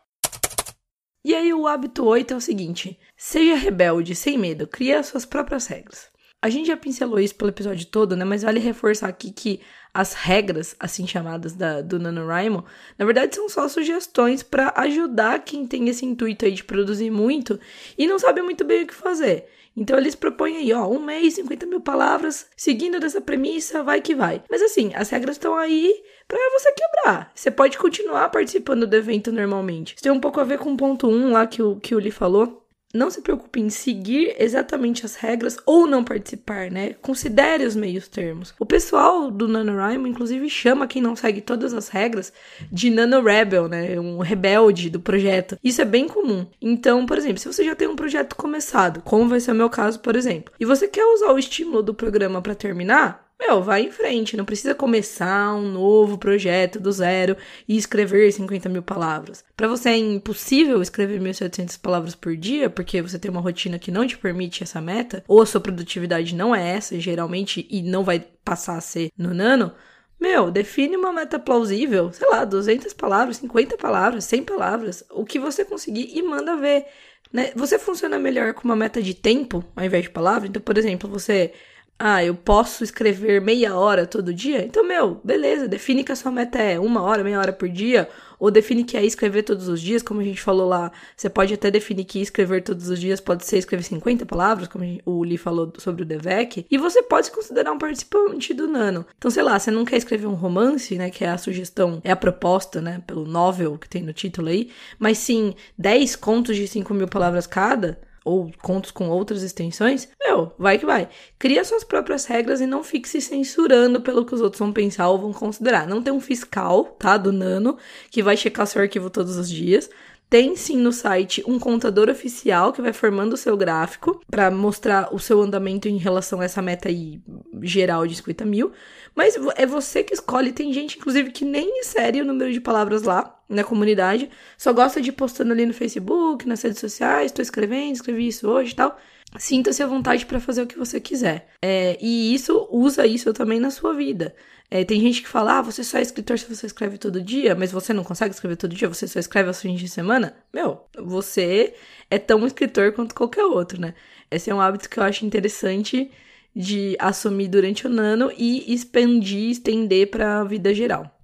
E 1.26 1.36
aí 1.36 1.54
o 1.54 1.68
hábito 1.68 2.06
8 2.06 2.34
é 2.34 2.38
o 2.38 2.40
seguinte: 2.40 2.98
seja 3.18 3.56
rebelde, 3.56 4.16
sem 4.16 4.38
medo, 4.38 4.66
crie 4.66 4.94
as 4.94 5.08
suas 5.08 5.26
próprias 5.26 5.68
regras. 5.68 6.10
A 6.42 6.50
gente 6.50 6.68
já 6.68 6.78
pincelou 6.78 7.20
isso 7.20 7.36
pelo 7.36 7.50
episódio 7.50 7.86
todo, 7.88 8.16
né? 8.16 8.24
Mas 8.24 8.44
vale 8.44 8.60
reforçar 8.62 9.10
aqui 9.10 9.32
que 9.32 9.60
as 9.94 10.14
regras, 10.14 10.74
assim 10.80 11.06
chamadas 11.06 11.54
da, 11.54 11.82
do 11.82 12.00
NaNoWriMo, 12.00 12.64
na 12.98 13.06
verdade 13.06 13.36
são 13.36 13.50
só 13.50 13.68
sugestões 13.68 14.42
para 14.44 14.74
ajudar 14.78 15.44
quem 15.44 15.68
tem 15.68 15.90
esse 15.90 16.06
intuito 16.06 16.46
aí 16.46 16.54
de 16.54 16.64
produzir 16.64 17.12
muito 17.12 17.60
e 17.98 18.08
não 18.08 18.18
sabe 18.18 18.42
muito 18.42 18.64
bem 18.64 18.84
o 18.84 18.88
que 18.88 18.94
fazer. 18.94 19.50
Então 19.76 19.98
eles 19.98 20.16
propõem 20.16 20.58
aí, 20.58 20.74
ó, 20.74 20.88
um 20.88 21.00
mês, 21.00 21.34
50 21.36 21.66
mil 21.66 21.82
palavras, 21.82 22.48
seguindo 22.56 23.00
dessa 23.00 23.20
premissa, 23.20 23.84
vai 23.84 24.02
que 24.02 24.14
vai. 24.14 24.44
Mas 24.50 24.62
assim, 24.62 24.92
as 24.94 25.10
regras 25.10 25.36
estão 25.36 25.56
aí 25.56 26.04
para 26.28 26.38
você 26.60 26.72
quebrar. 26.72 27.32
Você 27.34 27.50
pode 27.50 27.78
continuar 27.78 28.30
participando 28.30 28.86
do 28.86 28.96
evento 28.96 29.32
normalmente. 29.32 29.96
Isso 29.96 30.04
tem 30.04 30.12
um 30.12 30.20
pouco 30.20 30.40
a 30.40 30.44
ver 30.44 30.60
com 30.60 30.74
o 30.74 30.78
ponto 30.78 31.08
1 31.08 31.32
lá 31.32 31.48
que 31.48 31.62
o, 31.62 31.78
que 31.78 31.96
o 31.96 32.00
Lee 32.00 32.12
falou 32.12 32.63
não 32.94 33.10
se 33.10 33.22
preocupe 33.22 33.60
em 33.60 33.70
seguir 33.70 34.36
exatamente 34.38 35.06
as 35.06 35.16
regras 35.16 35.58
ou 35.66 35.88
não 35.88 36.04
participar, 36.04 36.70
né? 36.70 36.94
Considere 37.02 37.66
os 37.66 37.76
meios 37.76 38.08
termos. 38.08 38.54
O 38.60 38.66
pessoal 38.66 39.32
do 39.32 39.48
NaNoWriMo, 39.48 40.08
inclusive, 40.08 40.48
chama 40.50 40.88
quem 40.88 41.02
não 41.02 41.16
segue 41.16 41.42
todas 41.42 41.74
as 41.74 41.90
regras 41.90 42.32
de 42.72 42.92
NaNoRebel, 42.92 43.68
né? 43.68 44.00
Um 44.00 44.20
rebelde 44.20 44.90
do 44.90 45.00
projeto. 45.00 45.58
Isso 45.64 45.82
é 45.82 45.86
bem 45.86 46.08
comum. 46.08 46.46
Então, 46.62 47.06
por 47.06 47.18
exemplo, 47.18 47.40
se 47.40 47.48
você 47.48 47.64
já 47.64 47.76
tem 47.76 47.88
um 47.88 47.96
projeto 47.96 48.36
começado, 48.36 49.02
como 49.02 49.28
vai 49.28 49.40
ser 49.40 49.52
o 49.52 49.56
meu 49.56 49.70
caso, 49.70 50.00
por 50.00 50.16
exemplo, 50.16 50.54
e 50.60 50.66
você 50.66 50.88
quer 50.88 51.06
usar 51.06 51.32
o 51.32 51.40
estímulo 51.40 51.82
do 51.82 51.94
programa 51.94 52.42
para 52.42 52.54
terminar, 52.54 53.33
meu, 53.46 53.62
vai 53.62 53.84
em 53.84 53.92
frente, 53.92 54.38
não 54.38 54.46
precisa 54.46 54.74
começar 54.74 55.54
um 55.54 55.70
novo 55.70 56.18
projeto 56.18 56.80
do 56.80 56.92
zero 56.92 57.36
e 57.68 57.76
escrever 57.76 58.32
50 58.32 58.70
mil 58.70 58.82
palavras. 58.82 59.44
Para 59.56 59.68
você 59.68 59.90
é 59.90 59.98
impossível 59.98 60.82
escrever 60.82 61.20
1.700 61.20 61.80
palavras 61.80 62.16
por 62.16 62.36
dia, 62.38 62.70
porque 62.70 63.02
você 63.02 63.20
tem 63.20 63.30
uma 63.30 63.42
rotina 63.42 63.78
que 63.78 63.92
não 63.92 64.08
te 64.08 64.18
permite 64.18 64.64
essa 64.64 64.80
meta, 64.80 65.24
ou 65.28 65.42
a 65.42 65.46
sua 65.46 65.60
produtividade 65.60 66.34
não 66.34 66.56
é 66.56 66.76
essa, 66.76 66.98
geralmente, 67.00 67.68
e 67.70 67.82
não 67.82 68.04
vai 68.04 68.20
passar 68.44 68.78
a 68.78 68.82
ser 68.82 69.10
no 69.18 69.34
nano. 69.34 69.74
Meu, 70.20 70.50
define 70.50 70.96
uma 70.96 71.12
meta 71.12 71.38
plausível, 71.38 72.12
sei 72.14 72.30
lá, 72.30 72.46
200 72.46 72.94
palavras, 72.94 73.38
50 73.38 73.78
palavras, 73.78 74.24
100 74.24 74.44
palavras, 74.44 75.04
o 75.12 75.26
que 75.26 75.38
você 75.38 75.66
conseguir 75.66 76.18
e 76.18 76.22
manda 76.22 76.56
ver. 76.56 76.86
Né? 77.32 77.52
Você 77.56 77.78
funciona 77.78 78.18
melhor 78.18 78.54
com 78.54 78.64
uma 78.64 78.76
meta 78.76 79.02
de 79.02 79.14
tempo 79.14 79.66
ao 79.76 79.84
invés 79.84 80.04
de 80.04 80.10
palavra? 80.12 80.48
Então, 80.48 80.62
por 80.62 80.78
exemplo, 80.78 81.10
você 81.10 81.52
ah, 81.98 82.24
eu 82.24 82.36
posso 82.36 82.84
escrever 82.84 83.40
meia 83.40 83.76
hora 83.76 84.06
todo 84.06 84.34
dia? 84.34 84.66
Então, 84.66 84.86
meu, 84.86 85.22
beleza, 85.24 85.68
define 85.68 86.04
que 86.04 86.12
a 86.12 86.16
sua 86.16 86.32
meta 86.32 86.58
é 86.58 86.80
uma 86.80 87.02
hora, 87.02 87.24
meia 87.24 87.40
hora 87.40 87.54
por 87.54 87.70
dia, 87.70 88.10
ou 88.40 88.52
define 88.52 88.84
que 88.84 88.98
é 88.98 89.06
escrever 89.06 89.44
todos 89.44 89.70
os 89.70 89.80
dias, 89.80 90.04
como 90.04 90.20
a 90.20 90.24
gente 90.24 90.42
falou 90.42 90.68
lá, 90.68 90.92
você 91.16 91.30
pode 91.30 91.54
até 91.54 91.72
definir 91.72 92.04
que 92.04 92.20
escrever 92.20 92.62
todos 92.62 92.90
os 92.90 93.00
dias 93.00 93.22
pode 93.22 93.46
ser 93.46 93.58
escrever 93.58 93.84
50 93.84 94.26
palavras, 94.26 94.68
como 94.68 94.84
o 95.06 95.24
Lee 95.24 95.38
falou 95.38 95.72
sobre 95.78 96.02
o 96.02 96.06
Devek, 96.06 96.66
e 96.70 96.78
você 96.78 97.02
pode 97.02 97.28
se 97.28 97.32
considerar 97.32 97.72
um 97.72 97.78
participante 97.78 98.54
do 98.54 98.68
Nano. 98.68 99.06
Então, 99.18 99.32
sei 99.32 99.44
lá, 99.44 99.58
você 99.58 99.72
não 99.72 99.86
quer 99.86 99.96
escrever 99.96 100.28
um 100.28 100.34
romance, 100.34 100.98
né, 100.98 101.10
que 101.10 101.24
é 101.24 101.30
a 101.30 101.38
sugestão, 101.38 102.02
é 102.04 102.12
a 102.12 102.18
proposta, 102.18 102.82
né, 102.82 103.02
pelo 103.08 103.26
novel 103.26 103.78
que 103.78 103.88
tem 103.88 104.04
no 104.04 104.12
título 104.12 104.50
aí, 104.50 104.70
mas 105.00 105.20
sim 105.20 105.54
10 105.78 106.18
contos 106.18 106.58
de 106.58 106.68
5 106.68 106.94
mil 106.94 107.08
palavras 107.08 107.48
cada, 107.48 107.98
ou 108.24 108.52
contos 108.62 108.92
com 108.92 109.10
outras 109.10 109.44
extensões, 109.44 110.08
meu, 110.24 110.52
vai 110.58 110.78
que 110.78 110.86
vai. 110.86 111.10
Cria 111.38 111.64
suas 111.64 111.84
próprias 111.84 112.26
regras 112.26 112.62
e 112.62 112.66
não 112.66 112.84
fique 112.84 113.08
se 113.08 113.22
censurando 113.22 114.02
pelo 114.02 114.26
que 114.26 114.34
os 114.34 114.42
outros 114.42 114.60
vão 114.60 114.72
pensar 114.72 115.10
ou 115.10 115.20
vão 115.20 115.34
considerar. 115.34 115.88
Não 115.88 116.02
tem 116.02 116.14
um 116.14 116.22
fiscal, 116.22 116.86
tá, 117.00 117.18
do 117.18 117.32
Nano, 117.32 117.78
que 118.10 118.24
vai 118.24 118.38
checar 118.38 118.68
seu 118.68 118.82
arquivo 118.82 119.10
todos 119.10 119.38
os 119.38 119.50
dias. 119.50 119.90
Tem 120.34 120.56
sim 120.56 120.78
no 120.78 120.92
site 120.92 121.44
um 121.46 121.60
contador 121.60 122.10
oficial 122.10 122.74
que 122.74 122.82
vai 122.82 122.92
formando 122.92 123.34
o 123.34 123.38
seu 123.38 123.56
gráfico 123.56 124.20
para 124.32 124.50
mostrar 124.50 125.14
o 125.14 125.20
seu 125.20 125.40
andamento 125.40 125.88
em 125.88 125.98
relação 125.98 126.42
a 126.42 126.46
essa 126.46 126.60
meta 126.60 126.90
aí 126.90 127.22
geral 127.62 128.08
de 128.08 128.16
50 128.16 128.44
mil. 128.44 128.72
Mas 129.16 129.36
é 129.56 129.68
você 129.68 130.04
que 130.04 130.12
escolhe. 130.12 130.52
Tem 130.52 130.74
gente, 130.74 130.98
inclusive, 130.98 131.32
que 131.32 131.46
nem 131.46 131.82
insere 131.82 132.20
o 132.20 132.26
número 132.26 132.52
de 132.52 132.60
palavras 132.60 133.04
lá 133.04 133.43
na 133.54 133.64
comunidade, 133.64 134.30
só 134.58 134.74
gosta 134.74 135.02
de 135.02 135.10
ir 135.10 135.14
postando 135.14 135.54
ali 135.54 135.66
no 135.66 135.74
Facebook, 135.74 136.48
nas 136.48 136.62
redes 136.62 136.80
sociais, 136.80 137.32
tô 137.32 137.42
escrevendo, 137.42 137.94
escrevi 137.94 138.28
isso 138.28 138.50
hoje 138.50 138.74
e 138.74 138.76
tal. 138.76 138.98
Sinta-se 139.38 139.82
à 139.82 139.88
vontade 139.88 140.26
para 140.26 140.40
fazer 140.40 140.62
o 140.62 140.68
que 140.68 140.78
você 140.78 141.00
quiser. 141.00 141.48
É, 141.62 141.98
e 142.00 142.34
isso, 142.34 142.68
usa 142.72 143.06
isso 143.08 143.34
também 143.34 143.60
na 143.60 143.72
sua 143.72 143.94
vida. 143.94 144.36
É, 144.70 144.84
tem 144.84 145.00
gente 145.00 145.22
que 145.22 145.28
fala, 145.28 145.60
ah, 145.60 145.62
você 145.62 145.84
só 145.84 145.98
é 145.98 146.02
escritor 146.02 146.38
se 146.40 146.54
você 146.54 146.66
escreve 146.66 146.98
todo 146.98 147.22
dia, 147.22 147.56
mas 147.56 147.72
você 147.72 147.94
não 147.94 148.04
consegue 148.04 148.34
escrever 148.34 148.56
todo 148.56 148.76
dia, 148.76 148.88
você 148.88 149.08
só 149.08 149.20
escreve 149.20 149.48
aos 149.48 149.62
fins 149.62 149.80
de 149.80 149.88
semana. 149.88 150.36
Meu, 150.52 150.86
você 150.98 151.74
é 152.10 152.18
tão 152.18 152.46
escritor 152.46 152.92
quanto 152.94 153.14
qualquer 153.14 153.46
outro, 153.46 153.80
né? 153.80 153.94
Esse 154.32 154.50
é 154.50 154.56
um 154.56 154.62
hábito 154.62 154.90
que 154.90 155.00
eu 155.00 155.04
acho 155.04 155.26
interessante 155.26 156.12
de 156.56 156.96
assumir 157.00 157.48
durante 157.48 157.88
o 157.88 157.90
nano 157.90 158.32
e 158.38 158.74
expandir, 158.74 159.52
estender 159.52 160.10
para 160.10 160.40
a 160.40 160.44
vida 160.44 160.74
geral. 160.74 161.23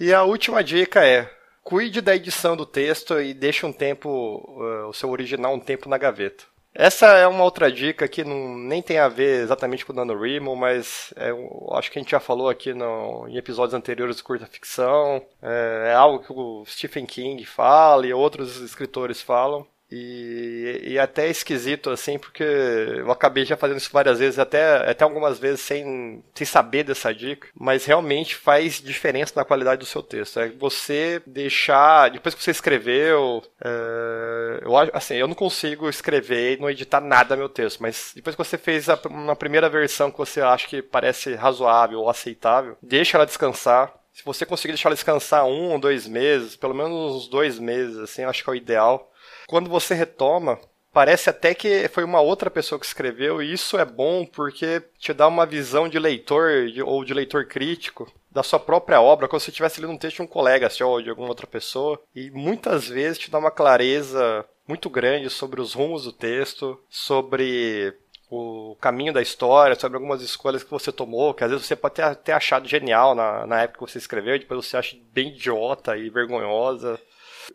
E 0.00 0.14
a 0.14 0.22
última 0.22 0.64
dica 0.64 1.06
é: 1.06 1.30
cuide 1.62 2.00
da 2.00 2.16
edição 2.16 2.56
do 2.56 2.64
texto 2.64 3.20
e 3.20 3.34
deixe 3.34 3.66
um 3.66 3.72
tempo, 3.72 4.08
uh, 4.08 4.88
o 4.88 4.94
seu 4.94 5.10
original 5.10 5.52
um 5.52 5.60
tempo 5.60 5.90
na 5.90 5.98
gaveta. 5.98 6.44
Essa 6.74 7.18
é 7.18 7.26
uma 7.26 7.44
outra 7.44 7.70
dica 7.70 8.08
que 8.08 8.24
não, 8.24 8.56
nem 8.56 8.80
tem 8.80 8.98
a 8.98 9.08
ver 9.08 9.42
exatamente 9.42 9.84
com 9.84 9.92
o 9.92 9.96
NaNoWriMo, 9.96 10.56
mas 10.56 11.12
é, 11.16 11.30
acho 11.76 11.90
que 11.90 11.98
a 11.98 12.02
gente 12.02 12.12
já 12.12 12.20
falou 12.20 12.48
aqui 12.48 12.72
no, 12.72 13.28
em 13.28 13.36
episódios 13.36 13.74
anteriores 13.74 14.16
de 14.16 14.22
curta 14.22 14.46
ficção. 14.46 15.20
É, 15.42 15.90
é 15.90 15.94
algo 15.94 16.24
que 16.24 16.32
o 16.32 16.64
Stephen 16.64 17.04
King 17.04 17.44
fala 17.44 18.06
e 18.06 18.14
outros 18.14 18.56
escritores 18.58 19.20
falam. 19.20 19.66
E, 19.90 20.82
e 20.84 20.98
até 20.98 21.28
esquisito, 21.28 21.90
assim, 21.90 22.18
porque 22.18 22.42
eu 22.42 23.10
acabei 23.10 23.44
já 23.44 23.56
fazendo 23.56 23.78
isso 23.78 23.90
várias 23.92 24.20
vezes, 24.20 24.38
até, 24.38 24.88
até 24.88 25.02
algumas 25.02 25.38
vezes 25.38 25.60
sem, 25.60 26.22
sem 26.34 26.46
saber 26.46 26.84
dessa 26.84 27.12
dica, 27.12 27.48
mas 27.54 27.84
realmente 27.84 28.36
faz 28.36 28.80
diferença 28.80 29.32
na 29.34 29.44
qualidade 29.44 29.80
do 29.80 29.86
seu 29.86 30.02
texto. 30.02 30.38
É 30.38 30.48
você 30.50 31.20
deixar, 31.26 32.10
depois 32.10 32.34
que 32.34 32.42
você 32.42 32.52
escreveu, 32.52 33.42
é, 33.64 34.60
eu 34.62 34.76
assim, 34.94 35.14
eu 35.14 35.26
não 35.26 35.34
consigo 35.34 35.88
escrever 35.88 36.56
e 36.56 36.60
não 36.60 36.70
editar 36.70 37.00
nada 37.00 37.36
meu 37.36 37.48
texto, 37.48 37.80
mas 37.80 38.12
depois 38.14 38.36
que 38.36 38.44
você 38.44 38.56
fez 38.56 38.88
a, 38.88 38.98
uma 39.08 39.34
primeira 39.34 39.68
versão 39.68 40.10
que 40.10 40.18
você 40.18 40.40
acha 40.40 40.68
que 40.68 40.82
parece 40.82 41.34
razoável 41.34 42.00
ou 42.00 42.10
aceitável, 42.10 42.76
deixa 42.82 43.16
ela 43.16 43.26
descansar, 43.26 43.92
se 44.12 44.24
você 44.24 44.44
conseguir 44.44 44.72
deixar 44.72 44.88
ela 44.88 44.94
descansar 44.94 45.46
um 45.46 45.70
ou 45.72 45.78
dois 45.78 46.06
meses, 46.06 46.56
pelo 46.56 46.74
menos 46.74 46.92
uns 46.92 47.28
dois 47.28 47.58
meses, 47.58 47.96
assim, 47.98 48.24
acho 48.24 48.42
que 48.42 48.50
é 48.50 48.52
o 48.52 48.56
ideal 48.56 49.09
quando 49.50 49.68
você 49.68 49.94
retoma, 49.94 50.60
parece 50.92 51.28
até 51.28 51.54
que 51.56 51.88
foi 51.88 52.04
uma 52.04 52.20
outra 52.20 52.48
pessoa 52.48 52.78
que 52.78 52.86
escreveu, 52.86 53.42
e 53.42 53.52
isso 53.52 53.76
é 53.76 53.84
bom 53.84 54.24
porque 54.24 54.80
te 54.96 55.12
dá 55.12 55.26
uma 55.26 55.44
visão 55.44 55.88
de 55.88 55.98
leitor 55.98 56.68
de, 56.68 56.80
ou 56.80 57.04
de 57.04 57.12
leitor 57.12 57.46
crítico 57.46 58.06
da 58.30 58.44
sua 58.44 58.60
própria 58.60 59.00
obra, 59.00 59.26
como 59.26 59.40
se 59.40 59.46
você 59.46 59.50
estivesse 59.50 59.80
lendo 59.80 59.92
um 59.92 59.98
texto 59.98 60.18
de 60.18 60.22
um 60.22 60.26
colega 60.28 60.70
seu 60.70 60.88
ou 60.88 61.02
de 61.02 61.10
alguma 61.10 61.26
outra 61.26 61.48
pessoa, 61.48 62.00
e 62.14 62.30
muitas 62.30 62.86
vezes 62.86 63.18
te 63.18 63.28
dá 63.28 63.38
uma 63.38 63.50
clareza 63.50 64.46
muito 64.68 64.88
grande 64.88 65.28
sobre 65.28 65.60
os 65.60 65.74
rumos 65.74 66.04
do 66.04 66.12
texto, 66.12 66.78
sobre 66.88 67.92
o 68.30 68.76
caminho 68.80 69.12
da 69.12 69.20
história, 69.20 69.74
sobre 69.74 69.96
algumas 69.96 70.22
escolhas 70.22 70.62
que 70.62 70.70
você 70.70 70.92
tomou, 70.92 71.34
que 71.34 71.42
às 71.42 71.50
vezes 71.50 71.66
você 71.66 71.74
pode 71.74 71.96
ter, 71.96 72.14
ter 72.14 72.32
achado 72.32 72.68
genial 72.68 73.16
na, 73.16 73.44
na 73.48 73.62
época 73.62 73.84
que 73.84 73.90
você 73.90 73.98
escreveu, 73.98 74.36
e 74.36 74.38
depois 74.38 74.64
você 74.64 74.76
acha 74.76 74.96
bem 75.12 75.30
idiota 75.30 75.96
e 75.96 76.08
vergonhosa. 76.08 77.00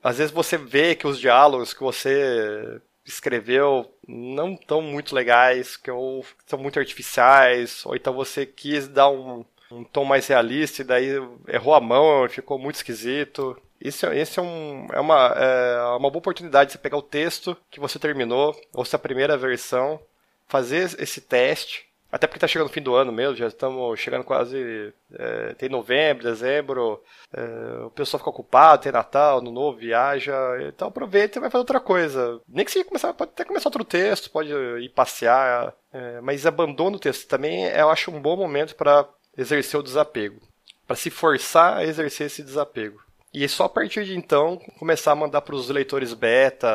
Às 0.04 0.18
vezes 0.18 0.32
você 0.32 0.58
vê 0.58 0.96
que 0.96 1.08
os 1.08 1.20
diálogos 1.20 1.74
que 1.74 1.82
você 1.82 2.82
escreveu 3.06 3.92
não 4.08 4.54
estão 4.54 4.82
muito 4.82 5.14
legais, 5.14 5.78
que 5.78 5.92
ou 5.92 6.26
são 6.48 6.58
muito 6.58 6.80
artificiais, 6.80 7.86
ou 7.86 7.96
então 7.96 8.14
você 8.14 8.46
quis 8.46 8.88
dar 8.88 9.10
um, 9.10 9.46
um 9.72 9.84
tom 9.84 10.04
mais 10.06 10.28
realista 10.28 10.82
e 10.82 10.86
daí 10.86 11.10
errou 11.48 11.76
a 11.76 11.82
mão, 11.82 12.28
ficou 12.28 12.58
muito 12.58 12.76
esquisito. 12.76 13.56
Isso, 13.80 14.08
esse 14.08 14.40
é, 14.40 14.42
um, 14.42 14.88
é, 14.92 15.00
uma, 15.00 15.28
é 15.28 15.82
uma 15.98 16.10
boa 16.10 16.18
oportunidade 16.18 16.70
de 16.70 16.74
você 16.74 16.80
pegar 16.80 16.98
o 16.98 17.04
texto 17.04 17.56
que 17.70 17.80
você 17.80 18.00
terminou, 18.00 18.60
ou 18.74 18.84
se 18.84 18.96
a 18.96 19.00
primeira 19.00 19.38
versão, 19.38 20.00
fazer 20.48 20.96
esse 21.00 21.22
teste 21.22 21.85
até 22.12 22.28
porque 22.28 22.40
tá 22.40 22.48
chegando 22.48 22.68
o 22.70 22.72
fim 22.72 22.82
do 22.82 22.96
ano 22.96 23.12
mesmo, 23.12 23.36
já 23.36 23.48
estamos 23.48 24.00
chegando 24.00 24.24
quase. 24.24 24.94
É, 25.14 25.54
tem 25.56 25.68
novembro, 25.68 26.24
dezembro, 26.24 27.04
é, 27.34 27.86
o 27.86 27.90
pessoal 27.90 28.20
fica 28.20 28.30
ocupado, 28.30 28.84
tem 28.84 28.92
Natal, 28.92 29.42
no 29.42 29.52
novo, 29.52 29.80
viaja. 29.80 30.34
Então 30.68 30.88
aproveita 30.88 31.38
e 31.38 31.42
vai 31.42 31.50
fazer 31.50 31.62
outra 31.62 31.80
coisa. 31.80 32.40
Nem 32.48 32.64
que 32.64 32.72
você 32.72 32.84
começar, 32.84 33.14
pode 33.14 33.32
até 33.32 33.44
começar 33.44 33.68
outro 33.68 33.84
texto, 33.84 34.32
pode 34.32 34.50
ir 34.50 34.90
passear, 34.90 35.74
é, 35.92 36.22
mas 36.22 36.46
abandona 36.46 36.96
o 36.96 37.00
texto 37.00 37.28
também, 37.28 37.66
eu 37.66 37.90
acho 37.90 38.12
um 38.12 38.22
bom 38.22 38.38
momento 38.38 38.76
para 38.76 39.06
exercer 39.38 39.80
o 39.80 39.84
desapego. 39.84 40.40
Para 40.88 40.96
se 40.96 41.10
forçar 41.10 41.78
a 41.78 41.84
exercer 41.84 42.28
esse 42.28 42.44
desapego. 42.44 43.04
E 43.34 43.44
é 43.44 43.48
só 43.50 43.66
a 43.66 43.70
partir 43.70 44.06
de 44.06 44.16
então 44.16 44.58
começar 44.80 45.12
a 45.12 45.16
mandar 45.16 45.42
para 45.42 45.56
os 45.56 45.70
leitores 45.70 46.14
beta, 46.14 46.70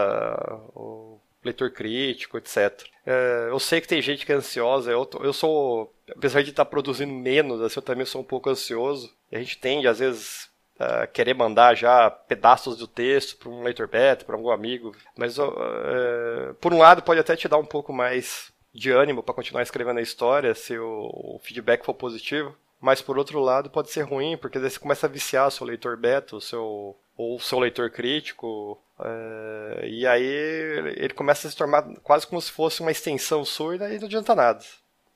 ou 0.74 1.09
leitor 1.44 1.70
crítico, 1.70 2.38
etc. 2.38 2.84
É, 3.06 3.48
eu 3.50 3.58
sei 3.58 3.80
que 3.80 3.88
tem 3.88 4.02
gente 4.02 4.26
que 4.26 4.32
é 4.32 4.36
ansiosa, 4.36 4.90
eu, 4.90 5.08
eu 5.22 5.32
sou, 5.32 5.92
apesar 6.14 6.42
de 6.42 6.50
estar 6.50 6.64
produzindo 6.64 7.12
menos, 7.12 7.60
assim, 7.60 7.78
eu 7.78 7.82
também 7.82 8.06
sou 8.06 8.20
um 8.20 8.24
pouco 8.24 8.50
ansioso. 8.50 9.12
A 9.32 9.38
gente 9.38 9.58
tende, 9.58 9.88
às 9.88 9.98
vezes, 9.98 10.50
a 10.78 11.06
querer 11.06 11.34
mandar 11.34 11.74
já 11.74 12.10
pedaços 12.10 12.76
do 12.76 12.86
texto 12.86 13.36
para 13.36 13.48
um 13.48 13.62
leitor 13.62 13.88
beta, 13.88 14.24
para 14.24 14.36
algum 14.36 14.50
amigo. 14.50 14.94
Mas, 15.16 15.38
é, 15.38 16.52
por 16.60 16.72
um 16.72 16.78
lado, 16.78 17.02
pode 17.02 17.20
até 17.20 17.36
te 17.36 17.48
dar 17.48 17.58
um 17.58 17.66
pouco 17.66 17.92
mais 17.92 18.52
de 18.72 18.90
ânimo 18.90 19.22
para 19.22 19.34
continuar 19.34 19.62
escrevendo 19.62 19.98
a 19.98 20.02
história, 20.02 20.54
se 20.54 20.78
o, 20.78 21.10
o 21.12 21.40
feedback 21.42 21.84
for 21.84 21.94
positivo. 21.94 22.54
Mas 22.80 23.02
por 23.02 23.18
outro 23.18 23.40
lado 23.40 23.68
pode 23.68 23.90
ser 23.90 24.02
ruim, 24.02 24.38
porque 24.38 24.58
daí 24.58 24.70
você 24.70 24.78
começa 24.78 25.06
a 25.06 25.10
viciar 25.10 25.48
o 25.48 25.50
seu 25.50 25.66
leitor 25.66 25.98
beta, 25.98 26.34
o 26.34 26.40
seu, 26.40 26.96
ou 27.14 27.38
seu 27.38 27.58
leitor 27.58 27.90
crítico, 27.90 28.80
é, 29.04 29.88
e 29.88 30.06
aí 30.06 30.24
ele 30.24 31.14
começa 31.14 31.46
a 31.46 31.50
se 31.50 31.56
tornar 31.56 31.82
quase 32.02 32.26
como 32.26 32.40
se 32.40 32.50
fosse 32.50 32.80
uma 32.80 32.90
extensão 32.90 33.44
sua 33.44 33.76
e 33.76 33.98
não 33.98 34.06
adianta 34.06 34.34
nada. 34.34 34.64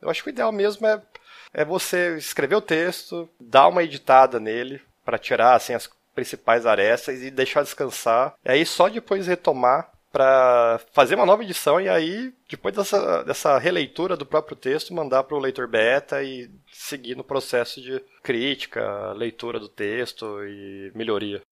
Eu 0.00 0.10
acho 0.10 0.22
que 0.22 0.28
o 0.28 0.32
ideal 0.32 0.52
mesmo 0.52 0.86
é, 0.86 1.00
é 1.52 1.64
você 1.64 2.16
escrever 2.16 2.56
o 2.56 2.60
texto, 2.60 3.28
dar 3.40 3.68
uma 3.68 3.82
editada 3.82 4.38
nele 4.38 4.80
para 5.04 5.18
tirar 5.18 5.54
assim 5.54 5.74
as 5.74 5.88
principais 6.14 6.66
arestas 6.66 7.22
e 7.22 7.30
deixar 7.30 7.62
descansar. 7.62 8.34
E 8.44 8.50
aí 8.50 8.66
só 8.66 8.88
depois 8.88 9.26
retomar 9.26 9.90
para 10.12 10.80
fazer 10.92 11.16
uma 11.16 11.26
nova 11.26 11.42
edição 11.42 11.80
e 11.80 11.88
aí, 11.88 12.32
depois 12.48 12.72
dessa, 12.72 13.24
dessa 13.24 13.58
releitura 13.58 14.16
do 14.16 14.24
próprio 14.24 14.56
texto, 14.56 14.94
mandar 14.94 15.24
para 15.24 15.36
o 15.36 15.40
leitor 15.40 15.66
beta 15.66 16.22
e 16.22 16.48
seguir 16.72 17.16
no 17.16 17.24
processo 17.24 17.80
de 17.80 18.00
crítica, 18.22 19.12
leitura 19.14 19.58
do 19.58 19.68
texto 19.68 20.24
e 20.44 20.92
melhoria. 20.94 21.42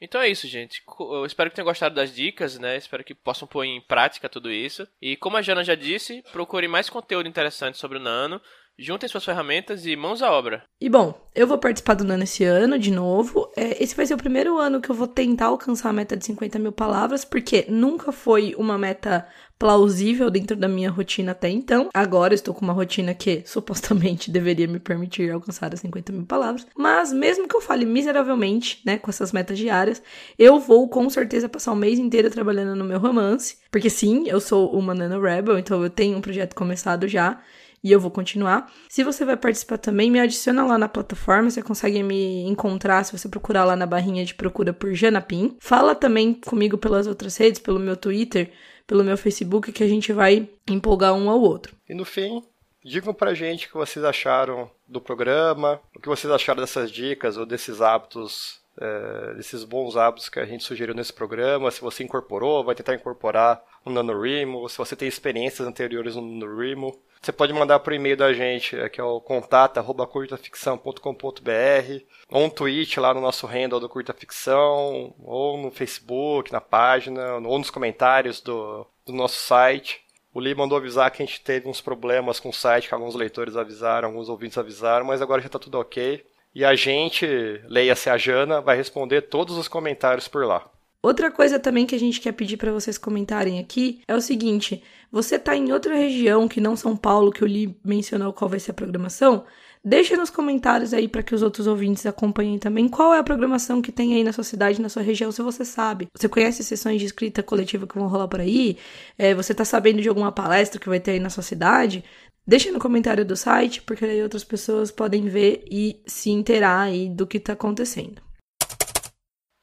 Então 0.00 0.20
é 0.20 0.28
isso, 0.28 0.46
gente. 0.46 0.82
Eu 1.00 1.26
espero 1.26 1.50
que 1.50 1.56
tenham 1.56 1.66
gostado 1.66 1.94
das 1.94 2.14
dicas, 2.14 2.58
né? 2.58 2.76
Espero 2.76 3.02
que 3.02 3.14
possam 3.14 3.48
pôr 3.48 3.64
em 3.64 3.80
prática 3.80 4.28
tudo 4.28 4.50
isso. 4.50 4.86
E 5.02 5.16
como 5.16 5.36
a 5.36 5.42
Jana 5.42 5.64
já 5.64 5.74
disse, 5.74 6.22
procure 6.32 6.68
mais 6.68 6.88
conteúdo 6.88 7.28
interessante 7.28 7.78
sobre 7.78 7.98
o 7.98 8.00
Nano. 8.00 8.40
Juntem 8.80 9.08
suas 9.08 9.24
ferramentas 9.24 9.84
e 9.86 9.96
mãos 9.96 10.22
à 10.22 10.30
obra. 10.30 10.62
E 10.80 10.88
bom, 10.88 11.12
eu 11.34 11.48
vou 11.48 11.58
participar 11.58 11.94
do 11.94 12.04
Nano 12.04 12.22
esse 12.22 12.44
ano 12.44 12.78
de 12.78 12.92
novo. 12.92 13.50
É, 13.56 13.82
esse 13.82 13.96
vai 13.96 14.06
ser 14.06 14.14
o 14.14 14.18
primeiro 14.18 14.56
ano 14.56 14.80
que 14.80 14.88
eu 14.88 14.94
vou 14.94 15.08
tentar 15.08 15.46
alcançar 15.46 15.90
a 15.90 15.92
meta 15.92 16.16
de 16.16 16.24
50 16.24 16.60
mil 16.60 16.70
palavras, 16.70 17.24
porque 17.24 17.66
nunca 17.68 18.12
foi 18.12 18.54
uma 18.56 18.78
meta 18.78 19.26
plausível 19.58 20.30
dentro 20.30 20.56
da 20.56 20.68
minha 20.68 20.92
rotina 20.92 21.32
até 21.32 21.48
então. 21.48 21.88
Agora 21.92 22.32
estou 22.32 22.54
com 22.54 22.64
uma 22.64 22.72
rotina 22.72 23.12
que 23.14 23.42
supostamente 23.50 24.30
deveria 24.30 24.68
me 24.68 24.78
permitir 24.78 25.32
alcançar 25.32 25.74
as 25.74 25.80
50 25.80 26.12
mil 26.12 26.24
palavras. 26.24 26.64
Mas 26.76 27.12
mesmo 27.12 27.48
que 27.48 27.56
eu 27.56 27.60
fale 27.60 27.84
miseravelmente, 27.84 28.80
né, 28.86 28.96
com 28.96 29.10
essas 29.10 29.32
metas 29.32 29.58
diárias, 29.58 30.00
eu 30.38 30.60
vou 30.60 30.88
com 30.88 31.10
certeza 31.10 31.48
passar 31.48 31.72
o 31.72 31.76
mês 31.76 31.98
inteiro 31.98 32.30
trabalhando 32.30 32.76
no 32.76 32.84
meu 32.84 33.00
romance. 33.00 33.58
Porque 33.72 33.90
sim, 33.90 34.28
eu 34.28 34.40
sou 34.40 34.70
uma 34.70 34.94
Nano 34.94 35.20
Rebel, 35.20 35.58
então 35.58 35.82
eu 35.82 35.90
tenho 35.90 36.16
um 36.16 36.20
projeto 36.20 36.54
começado 36.54 37.08
já. 37.08 37.42
E 37.82 37.92
eu 37.92 38.00
vou 38.00 38.10
continuar. 38.10 38.70
Se 38.88 39.04
você 39.04 39.24
vai 39.24 39.36
participar 39.36 39.78
também, 39.78 40.10
me 40.10 40.20
adiciona 40.20 40.64
lá 40.64 40.78
na 40.78 40.88
plataforma, 40.88 41.50
você 41.50 41.62
consegue 41.62 42.02
me 42.02 42.42
encontrar 42.42 43.04
se 43.04 43.16
você 43.16 43.28
procurar 43.28 43.64
lá 43.64 43.76
na 43.76 43.86
barrinha 43.86 44.24
de 44.24 44.34
procura 44.34 44.72
por 44.72 44.92
Janapim. 44.94 45.56
Fala 45.60 45.94
também 45.94 46.34
comigo 46.34 46.76
pelas 46.78 47.06
outras 47.06 47.36
redes, 47.36 47.60
pelo 47.60 47.78
meu 47.78 47.96
Twitter, 47.96 48.50
pelo 48.86 49.04
meu 49.04 49.16
Facebook, 49.16 49.72
que 49.72 49.84
a 49.84 49.88
gente 49.88 50.12
vai 50.12 50.48
empolgar 50.68 51.14
um 51.14 51.28
ao 51.28 51.40
outro. 51.40 51.74
E 51.88 51.94
no 51.94 52.04
fim, 52.04 52.42
digam 52.84 53.14
pra 53.14 53.34
gente 53.34 53.66
o 53.66 53.68
que 53.68 53.76
vocês 53.76 54.04
acharam 54.04 54.70
do 54.86 55.00
programa, 55.00 55.80
o 55.94 56.00
que 56.00 56.08
vocês 56.08 56.32
acharam 56.32 56.60
dessas 56.60 56.90
dicas 56.90 57.36
ou 57.36 57.44
desses 57.44 57.80
hábitos 57.80 58.58
é, 58.80 59.34
desses 59.34 59.64
bons 59.64 59.96
hábitos 59.96 60.28
que 60.28 60.38
a 60.38 60.44
gente 60.44 60.62
sugeriu 60.62 60.94
nesse 60.94 61.12
programa, 61.12 61.70
se 61.70 61.80
você 61.80 62.04
incorporou, 62.04 62.64
vai 62.64 62.74
tentar 62.74 62.94
incorporar 62.94 63.60
o 63.84 63.90
NaNoWriMo, 63.90 64.68
se 64.68 64.78
você 64.78 64.96
tem 64.96 65.08
experiências 65.08 65.66
anteriores 65.66 66.14
no 66.16 66.22
NaNoWriMo. 66.22 66.96
Você 67.20 67.32
pode 67.32 67.52
mandar 67.52 67.80
por 67.80 67.92
e-mail 67.92 68.16
da 68.16 68.32
gente, 68.32 68.76
é, 68.76 68.88
que 68.88 69.00
é 69.00 69.04
o 69.04 69.20
contato@curtaficção.com.br, 69.20 72.04
ou 72.30 72.44
um 72.44 72.50
tweet 72.50 73.00
lá 73.00 73.12
no 73.12 73.20
nosso 73.20 73.44
handle 73.46 73.80
do 73.80 73.88
Curta 73.88 74.12
Ficção, 74.12 75.12
ou 75.18 75.58
no 75.58 75.72
Facebook, 75.72 76.52
na 76.52 76.60
página, 76.60 77.34
ou 77.34 77.58
nos 77.58 77.70
comentários 77.70 78.40
do, 78.40 78.86
do 79.04 79.12
nosso 79.12 79.40
site. 79.40 80.00
O 80.32 80.40
Lee 80.40 80.54
mandou 80.54 80.78
avisar 80.78 81.10
que 81.10 81.22
a 81.22 81.26
gente 81.26 81.40
teve 81.40 81.68
uns 81.68 81.80
problemas 81.80 82.38
com 82.38 82.50
o 82.50 82.54
site, 82.54 82.86
que 82.86 82.94
alguns 82.94 83.16
leitores 83.16 83.56
avisaram, 83.56 84.08
alguns 84.08 84.28
ouvintes 84.28 84.56
avisaram, 84.56 85.04
mas 85.04 85.20
agora 85.20 85.40
já 85.40 85.46
está 85.46 85.58
tudo 85.58 85.80
ok. 85.80 86.24
E 86.54 86.64
a 86.64 86.74
gente, 86.74 87.26
leia-se 87.64 88.08
a 88.08 88.16
Jana, 88.16 88.60
vai 88.60 88.76
responder 88.76 89.22
todos 89.22 89.56
os 89.56 89.66
comentários 89.66 90.28
por 90.28 90.46
lá. 90.46 90.70
Outra 91.00 91.30
coisa 91.30 91.60
também 91.60 91.86
que 91.86 91.94
a 91.94 91.98
gente 91.98 92.20
quer 92.20 92.32
pedir 92.32 92.56
para 92.56 92.72
vocês 92.72 92.98
comentarem 92.98 93.60
aqui 93.60 94.00
é 94.08 94.14
o 94.14 94.20
seguinte: 94.20 94.82
você 95.12 95.38
tá 95.38 95.56
em 95.56 95.72
outra 95.72 95.94
região 95.94 96.48
que 96.48 96.60
não 96.60 96.76
São 96.76 96.96
Paulo, 96.96 97.30
que 97.30 97.44
o 97.44 97.46
Li 97.46 97.78
mencionou 97.84 98.32
qual 98.32 98.48
vai 98.48 98.58
ser 98.58 98.72
a 98.72 98.74
programação? 98.74 99.44
Deixa 99.84 100.16
nos 100.16 100.28
comentários 100.28 100.92
aí 100.92 101.06
para 101.06 101.22
que 101.22 101.34
os 101.34 101.40
outros 101.40 101.68
ouvintes 101.68 102.04
acompanhem 102.04 102.58
também 102.58 102.88
qual 102.88 103.14
é 103.14 103.18
a 103.18 103.22
programação 103.22 103.80
que 103.80 103.92
tem 103.92 104.14
aí 104.14 104.24
na 104.24 104.32
sua 104.32 104.42
cidade, 104.42 104.82
na 104.82 104.88
sua 104.88 105.02
região, 105.02 105.30
se 105.30 105.40
você 105.40 105.64
sabe. 105.64 106.08
Você 106.16 106.28
conhece 106.28 106.64
sessões 106.64 107.00
de 107.00 107.06
escrita 107.06 107.44
coletiva 107.44 107.86
que 107.86 107.96
vão 107.96 108.08
rolar 108.08 108.26
por 108.26 108.40
aí? 108.40 108.76
É, 109.16 109.34
você 109.34 109.54
tá 109.54 109.64
sabendo 109.64 110.02
de 110.02 110.08
alguma 110.08 110.32
palestra 110.32 110.80
que 110.80 110.88
vai 110.88 110.98
ter 110.98 111.12
aí 111.12 111.20
na 111.20 111.30
sua 111.30 111.44
cidade? 111.44 112.04
Deixa 112.44 112.72
no 112.72 112.80
comentário 112.80 113.24
do 113.24 113.36
site, 113.36 113.82
porque 113.82 114.04
aí 114.04 114.22
outras 114.22 114.42
pessoas 114.42 114.90
podem 114.90 115.28
ver 115.28 115.64
e 115.70 116.02
se 116.06 116.30
inteirar 116.30 116.80
aí 116.80 117.08
do 117.08 117.26
que 117.26 117.38
tá 117.38 117.52
acontecendo. 117.52 118.27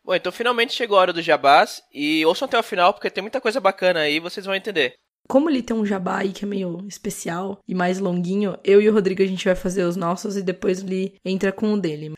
Bom, 0.06 0.14
então 0.14 0.32
finalmente 0.32 0.72
chegou 0.72 0.98
a 0.98 1.02
hora 1.02 1.14
do 1.14 1.22
jabás 1.22 1.82
e 1.92 2.24
ouçam 2.28 2.46
até 2.46 2.60
o 2.60 2.64
final 2.64 2.94
porque 2.94 3.10
tem 3.10 3.24
muita 3.24 3.42
coisa 3.42 3.60
bacana 3.60 4.02
aí, 4.02 4.20
vocês 4.20 4.46
vão 4.46 4.54
entender. 4.54 4.94
Como 5.28 5.50
ele 5.50 5.64
tem 5.64 5.76
um 5.76 5.84
jabá 5.84 6.20
aí 6.20 6.32
que 6.32 6.46
é 6.46 6.48
meio 6.48 6.86
especial 6.88 7.58
e 7.68 7.74
mais 7.74 7.98
longuinho, 7.98 8.56
eu 8.64 8.80
e 8.80 8.88
o 8.88 8.94
Rodrigo 8.94 9.24
a 9.24 9.26
gente 9.26 9.46
vai 9.46 9.56
fazer 9.56 9.84
os 9.84 9.96
nossos 9.96 10.38
e 10.38 10.44
depois 10.44 10.84
ele 10.84 11.16
entra 11.26 11.52
com 11.52 11.74
o 11.74 11.82
dele. 11.82 12.14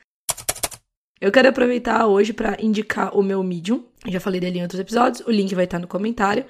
Eu 1.22 1.32
quero 1.32 1.48
aproveitar 1.48 2.06
hoje 2.08 2.34
para 2.34 2.62
indicar 2.62 3.18
o 3.18 3.24
meu 3.24 3.42
Medium. 3.42 3.86
Já 4.06 4.20
falei 4.20 4.42
dele 4.42 4.60
em 4.60 4.64
outros 4.64 4.82
episódios, 4.82 5.26
o 5.26 5.32
link 5.32 5.56
vai 5.56 5.64
estar 5.64 5.80
no 5.80 5.88
comentário. 5.88 6.46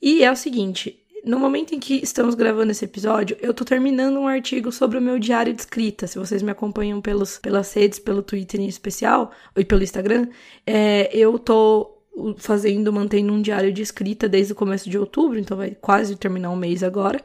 E 0.00 0.22
é 0.22 0.30
o 0.30 0.36
seguinte, 0.36 1.01
no 1.24 1.38
momento 1.38 1.74
em 1.74 1.78
que 1.78 2.02
estamos 2.02 2.34
gravando 2.34 2.72
esse 2.72 2.84
episódio, 2.84 3.36
eu 3.40 3.54
tô 3.54 3.64
terminando 3.64 4.18
um 4.18 4.26
artigo 4.26 4.72
sobre 4.72 4.98
o 4.98 5.00
meu 5.00 5.18
diário 5.18 5.52
de 5.52 5.60
escrita. 5.60 6.06
Se 6.06 6.18
vocês 6.18 6.42
me 6.42 6.50
acompanham 6.50 7.00
pelos, 7.00 7.38
pelas 7.38 7.72
redes, 7.72 7.98
pelo 7.98 8.22
Twitter 8.22 8.60
em 8.60 8.66
especial, 8.66 9.30
e 9.56 9.64
pelo 9.64 9.82
Instagram, 9.82 10.28
é, 10.66 11.08
eu 11.16 11.38
tô 11.38 11.98
fazendo, 12.36 12.92
mantendo 12.92 13.32
um 13.32 13.40
diário 13.40 13.72
de 13.72 13.82
escrita 13.82 14.28
desde 14.28 14.52
o 14.52 14.56
começo 14.56 14.90
de 14.90 14.98
outubro, 14.98 15.38
então 15.38 15.56
vai 15.56 15.76
quase 15.80 16.16
terminar 16.16 16.50
um 16.50 16.56
mês 16.56 16.82
agora. 16.82 17.20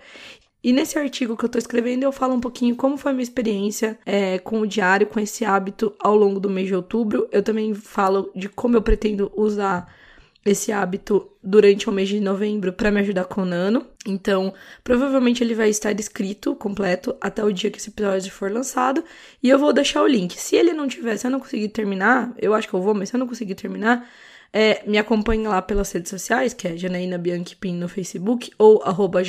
E 0.64 0.74
nesse 0.74 0.98
artigo 0.98 1.38
que 1.38 1.46
eu 1.46 1.50
tô 1.50 1.58
escrevendo, 1.58 2.04
eu 2.04 2.12
falo 2.12 2.34
um 2.34 2.40
pouquinho 2.40 2.76
como 2.76 2.98
foi 2.98 3.12
a 3.12 3.14
minha 3.14 3.24
experiência 3.24 3.98
é, 4.06 4.38
com 4.40 4.62
o 4.62 4.68
diário, 4.68 5.08
com 5.08 5.20
esse 5.20 5.46
hábito 5.46 5.94
ao 6.00 6.16
longo 6.16 6.40
do 6.40 6.50
mês 6.50 6.68
de 6.68 6.76
outubro. 6.76 7.28
Eu 7.32 7.42
também 7.42 7.74
falo 7.74 8.32
de 8.36 8.50
como 8.50 8.76
eu 8.76 8.82
pretendo 8.82 9.32
usar 9.36 9.88
esse 10.50 10.72
hábito 10.72 11.32
durante 11.44 11.90
o 11.90 11.92
mês 11.92 12.10
de 12.10 12.20
novembro 12.20 12.74
para 12.74 12.92
me 12.92 13.00
ajudar 13.00 13.26
com 13.26 13.42
o 13.42 13.46
Nano. 13.46 13.86
Então, 14.06 14.54
provavelmente 14.84 15.44
ele 15.44 15.54
vai 15.54 15.70
estar 15.70 15.98
escrito 16.00 16.56
completo 16.56 17.16
até 17.20 17.44
o 17.44 17.52
dia 17.52 17.72
que 17.72 17.78
esse 17.78 17.90
episódio 17.90 18.32
for 18.32 18.52
lançado. 18.52 19.04
E 19.42 19.50
eu 19.50 19.60
vou 19.60 19.74
deixar 19.74 20.02
o 20.02 20.08
link. 20.08 20.40
Se 20.40 20.56
ele 20.56 20.74
não 20.74 20.88
tiver, 20.88 21.18
se 21.18 21.28
eu 21.28 21.32
não 21.32 21.40
conseguir 21.40 21.70
terminar, 21.70 22.34
eu 22.38 22.54
acho 22.54 22.68
que 22.68 22.74
eu 22.74 22.82
vou, 22.82 22.94
mas 22.94 23.10
se 23.10 23.16
eu 23.16 23.20
não 23.20 23.28
conseguir 23.28 23.56
terminar, 23.56 24.08
é, 24.52 24.84
me 24.88 24.98
acompanhe 24.98 25.48
lá 25.48 25.62
pelas 25.62 25.92
redes 25.92 26.10
sociais, 26.10 26.54
que 26.54 26.68
é 26.68 26.78
Janaína 26.78 27.18
Bianchi 27.18 27.56
Pin 27.56 27.76
no 27.76 27.90
Facebook, 27.90 28.52
ou 28.58 28.82
arroba 28.84 29.22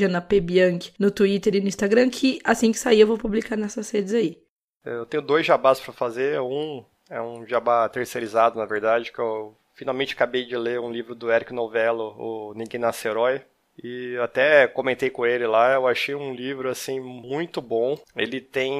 no 0.98 1.10
Twitter 1.10 1.56
e 1.56 1.60
no 1.60 1.68
Instagram, 1.68 2.08
que 2.08 2.40
assim 2.44 2.72
que 2.72 2.78
sair 2.78 3.00
eu 3.00 3.06
vou 3.06 3.18
publicar 3.18 3.56
nessas 3.56 3.90
redes 3.90 4.14
aí. 4.14 4.38
Eu 4.84 5.04
tenho 5.04 5.22
dois 5.22 5.44
jabás 5.44 5.80
para 5.80 5.92
fazer. 5.92 6.40
Um 6.40 6.84
é 7.10 7.20
um 7.20 7.46
jabá 7.46 7.88
terceirizado, 7.88 8.58
na 8.58 8.66
verdade, 8.66 9.10
que 9.12 9.18
eu 9.18 9.56
Finalmente 9.78 10.12
acabei 10.12 10.44
de 10.44 10.56
ler 10.56 10.80
um 10.80 10.90
livro 10.90 11.14
do 11.14 11.30
Eric 11.30 11.52
Novello, 11.54 12.12
o 12.18 12.52
Ninguém 12.52 12.80
Nasce 12.80 13.06
Herói. 13.06 13.40
E 13.80 14.16
até 14.20 14.66
comentei 14.66 15.08
com 15.08 15.24
ele 15.24 15.46
lá, 15.46 15.72
eu 15.72 15.86
achei 15.86 16.16
um 16.16 16.34
livro 16.34 16.68
assim 16.68 16.98
muito 16.98 17.62
bom. 17.62 17.96
Ele 18.16 18.40
tem, 18.40 18.74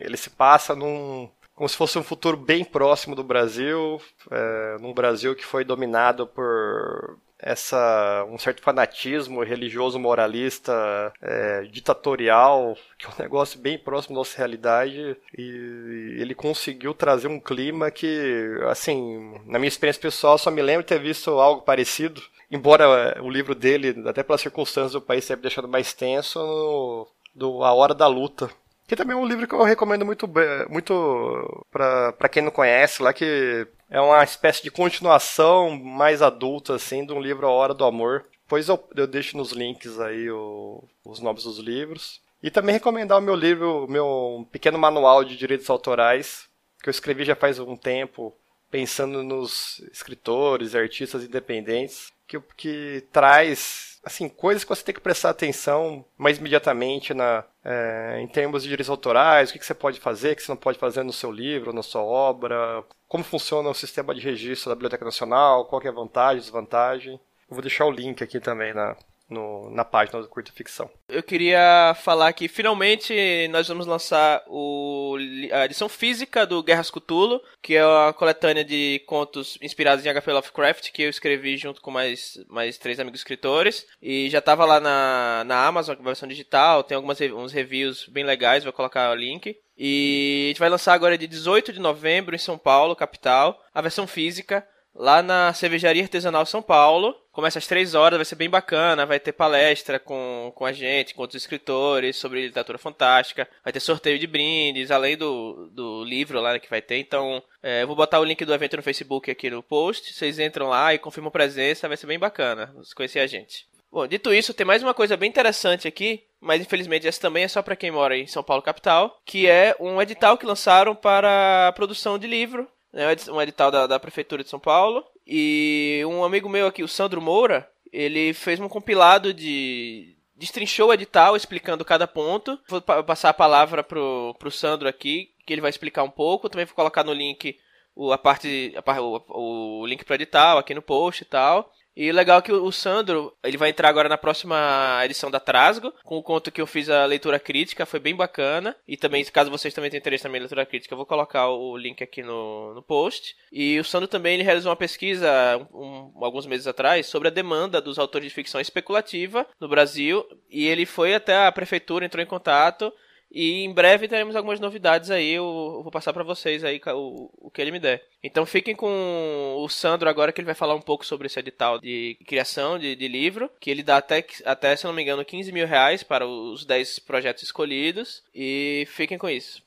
ele 0.00 0.16
se 0.16 0.30
passa 0.30 0.76
num 0.76 1.28
como 1.56 1.68
se 1.68 1.76
fosse 1.76 1.98
um 1.98 2.04
futuro 2.04 2.36
bem 2.36 2.64
próximo 2.64 3.16
do 3.16 3.24
Brasil, 3.24 4.00
é, 4.30 4.76
num 4.80 4.94
Brasil 4.94 5.34
que 5.34 5.44
foi 5.44 5.64
dominado 5.64 6.24
por 6.24 7.18
essa 7.38 8.26
um 8.28 8.38
certo 8.38 8.62
fanatismo 8.62 9.42
religioso 9.42 9.98
moralista 9.98 11.12
é, 11.22 11.62
ditatorial 11.70 12.76
que 12.98 13.06
é 13.06 13.08
um 13.08 13.22
negócio 13.22 13.60
bem 13.60 13.78
próximo 13.78 14.14
da 14.14 14.20
nossa 14.20 14.36
realidade 14.36 15.16
e 15.36 16.16
ele 16.18 16.34
conseguiu 16.34 16.92
trazer 16.92 17.28
um 17.28 17.40
clima 17.40 17.90
que 17.90 18.58
assim 18.68 19.40
na 19.46 19.58
minha 19.58 19.68
experiência 19.68 20.02
pessoal 20.02 20.36
só 20.36 20.50
me 20.50 20.62
lembro 20.62 20.82
de 20.82 20.88
ter 20.88 20.98
visto 20.98 21.30
algo 21.30 21.62
parecido 21.62 22.20
embora 22.50 23.22
o 23.22 23.30
livro 23.30 23.54
dele 23.54 24.02
até 24.08 24.22
pelas 24.22 24.40
circunstâncias 24.40 24.92
do 24.92 25.00
país 25.00 25.26
tenha 25.26 25.36
deixado 25.36 25.68
mais 25.68 25.92
tenso 25.92 27.06
do 27.34 27.62
A 27.62 27.72
Hora 27.72 27.94
da 27.94 28.08
Luta 28.08 28.50
que 28.88 28.96
também 28.96 29.14
é 29.14 29.20
um 29.20 29.26
livro 29.26 29.46
que 29.46 29.54
eu 29.54 29.62
recomendo 29.62 30.06
muito, 30.06 30.26
muito 30.70 31.66
para 31.70 32.28
quem 32.30 32.42
não 32.42 32.50
conhece, 32.50 33.02
lá 33.02 33.12
que 33.12 33.66
é 33.90 34.00
uma 34.00 34.24
espécie 34.24 34.62
de 34.62 34.70
continuação 34.70 35.78
mais 35.78 36.22
adulta, 36.22 36.74
assim, 36.74 37.04
de 37.04 37.12
um 37.12 37.20
livro 37.20 37.46
A 37.46 37.50
Hora 37.50 37.74
do 37.74 37.84
Amor. 37.84 38.24
Pois 38.48 38.66
eu, 38.66 38.82
eu 38.96 39.06
deixo 39.06 39.36
nos 39.36 39.52
links 39.52 40.00
aí 40.00 40.30
o, 40.30 40.82
os 41.04 41.20
nomes 41.20 41.44
dos 41.44 41.58
livros. 41.58 42.22
E 42.42 42.50
também 42.50 42.72
recomendar 42.72 43.18
o 43.18 43.22
meu 43.22 43.34
livro, 43.34 43.84
o 43.84 43.90
meu 43.90 44.48
pequeno 44.50 44.78
manual 44.78 45.22
de 45.22 45.36
direitos 45.36 45.68
autorais, 45.68 46.48
que 46.82 46.88
eu 46.88 46.90
escrevi 46.90 47.26
já 47.26 47.36
faz 47.36 47.58
um 47.58 47.76
tempo, 47.76 48.34
pensando 48.70 49.22
nos 49.22 49.80
escritores, 49.92 50.74
artistas 50.74 51.24
independentes, 51.24 52.10
que, 52.26 52.40
que 52.56 53.04
traz 53.12 53.97
assim, 54.08 54.28
coisas 54.28 54.64
que 54.64 54.68
você 54.70 54.82
tem 54.82 54.94
que 54.94 55.00
prestar 55.00 55.30
atenção 55.30 56.04
mais 56.16 56.38
imediatamente 56.38 57.14
na, 57.14 57.44
é, 57.64 58.18
em 58.20 58.26
termos 58.26 58.62
de 58.62 58.68
direitos 58.68 58.90
autorais, 58.90 59.50
o 59.50 59.52
que, 59.52 59.58
que 59.58 59.66
você 59.66 59.74
pode 59.74 60.00
fazer, 60.00 60.32
o 60.32 60.36
que 60.36 60.42
você 60.42 60.50
não 60.50 60.56
pode 60.56 60.78
fazer 60.78 61.02
no 61.02 61.12
seu 61.12 61.30
livro, 61.30 61.72
na 61.72 61.82
sua 61.82 62.02
obra, 62.02 62.82
como 63.06 63.22
funciona 63.22 63.68
o 63.68 63.74
sistema 63.74 64.14
de 64.14 64.20
registro 64.20 64.70
da 64.70 64.74
Biblioteca 64.74 65.04
Nacional, 65.04 65.66
qual 65.66 65.82
é 65.82 65.88
a 65.88 65.92
vantagem, 65.92 66.40
desvantagem. 66.40 67.14
Eu 67.48 67.54
vou 67.54 67.62
deixar 67.62 67.84
o 67.84 67.90
link 67.90 68.22
aqui 68.24 68.40
também 68.40 68.74
na, 68.74 68.96
no, 69.28 69.70
na 69.70 69.84
página 69.84 70.20
do 70.20 70.28
Curta 70.28 70.52
Ficção. 70.52 70.90
Eu 71.08 71.22
queria 71.22 71.94
falar 72.02 72.32
que 72.32 72.48
finalmente 72.48 73.14
nós 73.50 73.68
vamos 73.68 73.86
lançar 73.86 74.42
o, 74.46 75.16
a 75.52 75.64
edição 75.64 75.88
física 75.88 76.46
do 76.46 76.62
Guerras 76.62 76.90
Cthulhu, 76.90 77.40
que 77.62 77.74
é 77.74 77.86
uma 77.86 78.12
coletânea 78.12 78.64
de 78.64 79.02
contos 79.06 79.58
inspirados 79.60 80.04
em 80.04 80.08
H.P. 80.08 80.32
Lovecraft, 80.32 80.92
que 80.92 81.02
eu 81.02 81.10
escrevi 81.10 81.56
junto 81.56 81.80
com 81.80 81.90
mais, 81.90 82.38
mais 82.48 82.78
três 82.78 82.98
amigos 82.98 83.20
escritores. 83.20 83.86
E 84.00 84.30
já 84.30 84.38
estava 84.38 84.64
lá 84.64 84.80
na, 84.80 85.44
na 85.44 85.66
Amazon, 85.66 85.96
a 85.98 86.02
versão 86.02 86.28
digital, 86.28 86.82
tem 86.82 86.96
algumas 86.96 87.20
uns 87.20 87.52
reviews 87.52 88.06
bem 88.08 88.24
legais, 88.24 88.64
vou 88.64 88.72
colocar 88.72 89.10
o 89.10 89.14
link. 89.14 89.56
E 89.76 90.46
a 90.46 90.48
gente 90.48 90.58
vai 90.60 90.68
lançar 90.68 90.92
agora 90.94 91.16
de 91.16 91.26
18 91.26 91.72
de 91.72 91.78
novembro 91.78 92.34
em 92.34 92.38
São 92.38 92.58
Paulo, 92.58 92.96
capital, 92.96 93.62
a 93.72 93.80
versão 93.80 94.06
física 94.06 94.66
lá 94.94 95.22
na 95.22 95.52
Cervejaria 95.52 96.02
Artesanal 96.02 96.44
São 96.44 96.62
Paulo. 96.62 97.14
Começa 97.32 97.58
às 97.58 97.66
três 97.66 97.94
horas, 97.94 98.18
vai 98.18 98.24
ser 98.24 98.34
bem 98.34 98.50
bacana, 98.50 99.06
vai 99.06 99.20
ter 99.20 99.32
palestra 99.32 100.00
com, 100.00 100.52
com 100.54 100.66
a 100.66 100.72
gente, 100.72 101.14
com 101.14 101.22
outros 101.22 101.40
escritores 101.40 102.16
sobre 102.16 102.46
literatura 102.46 102.78
fantástica, 102.78 103.48
vai 103.62 103.72
ter 103.72 103.78
sorteio 103.78 104.18
de 104.18 104.26
brindes, 104.26 104.90
além 104.90 105.16
do, 105.16 105.70
do 105.72 106.02
livro 106.02 106.40
lá 106.40 106.58
que 106.58 106.68
vai 106.68 106.82
ter. 106.82 106.98
Então, 106.98 107.40
é, 107.62 107.82
eu 107.82 107.86
vou 107.86 107.94
botar 107.94 108.18
o 108.18 108.24
link 108.24 108.44
do 108.44 108.52
evento 108.52 108.76
no 108.76 108.82
Facebook 108.82 109.30
aqui 109.30 109.48
no 109.50 109.62
post, 109.62 110.12
vocês 110.12 110.38
entram 110.40 110.68
lá 110.68 110.92
e 110.92 110.98
confirmam 110.98 111.30
presença, 111.30 111.86
vai 111.86 111.96
ser 111.96 112.08
bem 112.08 112.18
bacana 112.18 112.74
você 112.76 112.92
conhecer 112.92 113.20
a 113.20 113.26
gente. 113.26 113.68
Bom, 113.90 114.06
dito 114.06 114.34
isso, 114.34 114.52
tem 114.52 114.66
mais 114.66 114.82
uma 114.82 114.92
coisa 114.92 115.16
bem 115.16 115.30
interessante 115.30 115.88
aqui, 115.88 116.24
mas 116.40 116.60
infelizmente 116.60 117.08
essa 117.08 117.20
também 117.20 117.44
é 117.44 117.48
só 117.48 117.62
para 117.62 117.76
quem 117.76 117.90
mora 117.90 118.18
em 118.18 118.26
São 118.26 118.42
Paulo 118.42 118.62
capital, 118.62 119.18
que 119.24 119.46
é 119.46 119.74
um 119.80 120.02
edital 120.02 120.36
que 120.36 120.44
lançaram 120.44 120.94
para 120.94 121.72
produção 121.74 122.18
de 122.18 122.26
livro 122.26 122.68
né, 122.92 123.04
um 123.30 123.40
edital 123.40 123.70
da, 123.70 123.86
da 123.86 124.00
Prefeitura 124.00 124.42
de 124.42 124.50
São 124.50 124.60
Paulo. 124.60 125.04
E 125.26 126.02
um 126.06 126.24
amigo 126.24 126.48
meu 126.48 126.66
aqui, 126.66 126.82
o 126.82 126.88
Sandro 126.88 127.20
Moura, 127.20 127.68
ele 127.92 128.32
fez 128.32 128.58
um 128.60 128.68
compilado 128.68 129.32
de, 129.32 130.16
destrinchou 130.36 130.88
o 130.88 130.94
edital 130.94 131.36
explicando 131.36 131.84
cada 131.84 132.06
ponto. 132.06 132.58
Vou 132.68 132.80
passar 132.80 133.30
a 133.30 133.34
palavra 133.34 133.82
pro, 133.82 134.34
pro 134.38 134.50
Sandro 134.50 134.88
aqui, 134.88 135.30
que 135.46 135.52
ele 135.52 135.60
vai 135.60 135.70
explicar 135.70 136.02
um 136.02 136.10
pouco. 136.10 136.48
Também 136.48 136.64
vou 136.66 136.74
colocar 136.74 137.04
no 137.04 137.12
link 137.12 137.58
o, 137.94 138.12
a 138.12 138.18
parte, 138.18 138.72
a, 138.76 139.00
o, 139.02 139.82
o 139.82 139.86
link 139.86 140.04
pro 140.04 140.14
edital 140.14 140.58
aqui 140.58 140.74
no 140.74 140.82
post 140.82 141.22
e 141.22 141.26
tal. 141.26 141.72
E 141.98 142.12
legal 142.12 142.40
que 142.40 142.52
o 142.52 142.70
Sandro, 142.70 143.36
ele 143.42 143.56
vai 143.56 143.70
entrar 143.70 143.88
agora 143.88 144.08
na 144.08 144.16
próxima 144.16 145.00
edição 145.04 145.32
da 145.32 145.40
Trasgo, 145.40 145.92
com 146.04 146.16
o 146.16 146.22
conto 146.22 146.52
que 146.52 146.60
eu 146.60 146.66
fiz 146.66 146.88
a 146.88 147.04
leitura 147.04 147.40
crítica, 147.40 147.84
foi 147.84 147.98
bem 147.98 148.14
bacana. 148.14 148.76
E 148.86 148.96
também, 148.96 149.24
caso 149.24 149.50
vocês 149.50 149.74
também 149.74 149.90
tenham 149.90 149.98
interesse 149.98 150.22
na 150.22 150.30
minha 150.30 150.42
leitura 150.42 150.64
crítica, 150.64 150.94
eu 150.94 150.96
vou 150.96 151.04
colocar 151.04 151.48
o 151.48 151.76
link 151.76 152.00
aqui 152.00 152.22
no, 152.22 152.72
no 152.72 152.84
post. 152.84 153.34
E 153.50 153.80
o 153.80 153.84
Sandro 153.84 154.06
também 154.06 154.34
ele 154.34 154.44
realizou 154.44 154.70
uma 154.70 154.76
pesquisa 154.76 155.28
um, 155.74 156.12
alguns 156.22 156.46
meses 156.46 156.68
atrás 156.68 157.04
sobre 157.06 157.26
a 157.26 157.32
demanda 157.32 157.80
dos 157.80 157.98
autores 157.98 158.28
de 158.28 158.34
ficção 158.34 158.60
especulativa 158.60 159.44
no 159.60 159.66
Brasil. 159.66 160.24
E 160.48 160.68
ele 160.68 160.86
foi 160.86 161.16
até 161.16 161.48
a 161.48 161.50
prefeitura, 161.50 162.04
entrou 162.04 162.22
em 162.22 162.28
contato 162.28 162.92
e 163.30 163.62
em 163.64 163.72
breve 163.72 164.08
teremos 164.08 164.34
algumas 164.34 164.58
novidades 164.58 165.10
aí, 165.10 165.32
eu 165.32 165.80
vou 165.82 165.90
passar 165.90 166.14
para 166.14 166.24
vocês 166.24 166.64
aí 166.64 166.80
o, 166.94 167.30
o 167.46 167.50
que 167.50 167.60
ele 167.60 167.70
me 167.70 167.78
der. 167.78 168.02
Então 168.22 168.46
fiquem 168.46 168.74
com 168.74 169.54
o 169.58 169.68
Sandro 169.68 170.08
agora 170.08 170.32
que 170.32 170.40
ele 170.40 170.46
vai 170.46 170.54
falar 170.54 170.74
um 170.74 170.80
pouco 170.80 171.04
sobre 171.04 171.26
esse 171.26 171.38
edital 171.38 171.78
de 171.78 172.16
criação 172.26 172.78
de, 172.78 172.96
de 172.96 173.06
livro, 173.06 173.50
que 173.60 173.70
ele 173.70 173.82
dá 173.82 173.98
até, 173.98 174.24
até, 174.46 174.74
se 174.74 174.86
não 174.86 174.94
me 174.94 175.02
engano, 175.02 175.24
15 175.24 175.52
mil 175.52 175.66
reais 175.66 176.02
para 176.02 176.26
os 176.26 176.64
10 176.64 177.00
projetos 177.00 177.42
escolhidos. 177.42 178.22
E 178.34 178.86
fiquem 178.90 179.18
com 179.18 179.28
isso. 179.28 179.62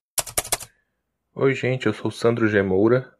Oi 1.35 1.53
gente, 1.53 1.85
eu 1.85 1.93
sou 1.93 2.09
Sandro 2.09 2.47
Gemoura, 2.47 3.13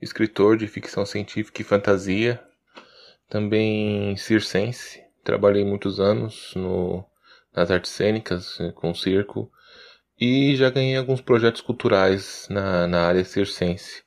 escritor 0.00 0.56
de 0.56 0.68
ficção 0.68 1.06
científica 1.06 1.62
e 1.62 1.64
fantasia, 1.64 2.40
também 3.28 4.16
circense. 4.16 5.02
Trabalhei 5.24 5.64
muitos 5.64 5.98
anos 5.98 6.52
no, 6.54 7.04
nas 7.54 7.70
artes 7.70 7.90
cênicas, 7.90 8.58
com 8.76 8.94
circo, 8.94 9.50
e 10.20 10.56
já 10.56 10.70
ganhei 10.70 10.96
alguns 10.96 11.20
projetos 11.20 11.60
culturais 11.60 12.46
na, 12.50 12.86
na 12.86 13.02
área 13.06 13.24
circense. 13.24 14.02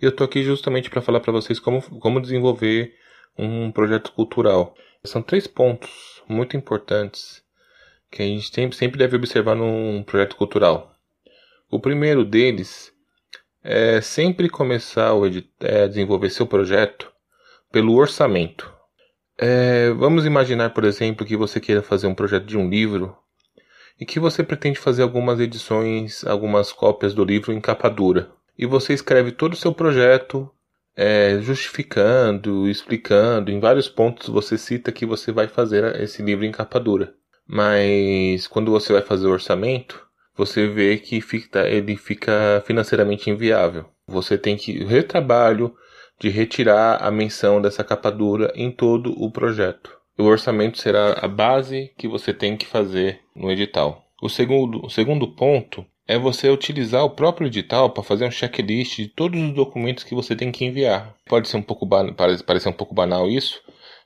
E 0.00 0.04
eu 0.04 0.14
tô 0.14 0.24
aqui 0.24 0.42
justamente 0.42 0.90
para 0.90 1.02
falar 1.02 1.20
para 1.20 1.32
vocês 1.32 1.58
como, 1.58 1.82
como 2.00 2.20
desenvolver 2.20 2.94
um 3.36 3.72
projeto 3.72 4.12
cultural. 4.12 4.74
São 5.04 5.22
três 5.22 5.46
pontos 5.46 6.22
muito 6.28 6.56
importantes 6.56 7.42
que 8.10 8.22
a 8.22 8.26
gente 8.26 8.52
sempre, 8.54 8.76
sempre 8.76 8.98
deve 8.98 9.16
observar 9.16 9.54
num 9.54 10.02
projeto 10.02 10.36
cultural. 10.36 10.92
O 11.70 11.80
primeiro 11.80 12.24
deles 12.24 12.92
é 13.62 14.00
sempre 14.00 14.48
começar 14.48 15.10
a 15.10 15.16
é, 15.60 15.88
desenvolver 15.88 16.30
seu 16.30 16.46
projeto 16.46 17.12
pelo 17.72 17.94
orçamento. 17.94 18.72
É, 19.38 19.90
vamos 19.90 20.24
imaginar, 20.24 20.70
por 20.70 20.84
exemplo, 20.84 21.26
que 21.26 21.36
você 21.36 21.60
queira 21.60 21.82
fazer 21.82 22.06
um 22.06 22.14
projeto 22.14 22.46
de 22.46 22.56
um 22.56 22.68
livro 22.68 23.16
e 24.00 24.04
que 24.04 24.20
você 24.20 24.42
pretende 24.42 24.78
fazer 24.78 25.02
algumas 25.02 25.40
edições, 25.40 26.24
algumas 26.24 26.72
cópias 26.72 27.14
do 27.14 27.24
livro 27.24 27.52
em 27.52 27.60
capa 27.60 27.88
dura. 27.88 28.30
E 28.58 28.66
você 28.66 28.92
escreve 28.92 29.32
todo 29.32 29.54
o 29.54 29.56
seu 29.56 29.72
projeto, 29.72 30.50
é, 30.94 31.38
justificando, 31.40 32.68
explicando, 32.68 33.50
em 33.50 33.60
vários 33.60 33.88
pontos 33.88 34.28
você 34.28 34.56
cita 34.56 34.92
que 34.92 35.04
você 35.04 35.30
vai 35.30 35.46
fazer 35.46 36.00
esse 36.00 36.22
livro 36.22 36.44
em 36.44 36.52
capa 36.52 36.80
dura. 36.80 37.14
Mas 37.46 38.46
quando 38.46 38.70
você 38.70 38.92
vai 38.92 39.02
fazer 39.02 39.26
o 39.26 39.32
orçamento, 39.32 40.06
você 40.34 40.66
vê 40.66 40.98
que 40.98 41.20
fica, 41.20 41.66
ele 41.68 41.96
fica 41.96 42.62
financeiramente 42.66 43.30
inviável. 43.30 43.86
Você 44.06 44.36
tem 44.36 44.56
que 44.56 44.84
retrabalho 44.84 45.74
de 46.18 46.28
retirar 46.28 47.02
a 47.02 47.10
menção 47.10 47.60
dessa 47.60 47.84
capa 47.84 48.10
dura 48.10 48.52
em 48.54 48.70
todo 48.70 49.12
o 49.22 49.30
projeto. 49.30 49.95
O 50.18 50.24
orçamento 50.24 50.78
será 50.78 51.12
a 51.20 51.28
base 51.28 51.92
que 51.98 52.08
você 52.08 52.32
tem 52.32 52.56
que 52.56 52.66
fazer 52.66 53.20
no 53.34 53.50
edital. 53.50 54.02
O 54.22 54.30
segundo, 54.30 54.84
o 54.84 54.88
segundo 54.88 55.28
ponto 55.28 55.84
é 56.08 56.18
você 56.18 56.48
utilizar 56.48 57.04
o 57.04 57.10
próprio 57.10 57.48
edital 57.48 57.90
para 57.90 58.02
fazer 58.02 58.24
um 58.24 58.30
checklist 58.30 58.96
de 58.96 59.08
todos 59.08 59.38
os 59.38 59.52
documentos 59.52 60.04
que 60.04 60.14
você 60.14 60.34
tem 60.34 60.50
que 60.50 60.64
enviar. 60.64 61.14
Pode 61.26 61.48
ser 61.48 61.58
um 61.58 61.62
pouco 61.62 61.86
parece 62.16 62.42
parecer 62.42 62.68
um 62.70 62.72
pouco 62.72 62.94
banal 62.94 63.28
isso, 63.28 63.60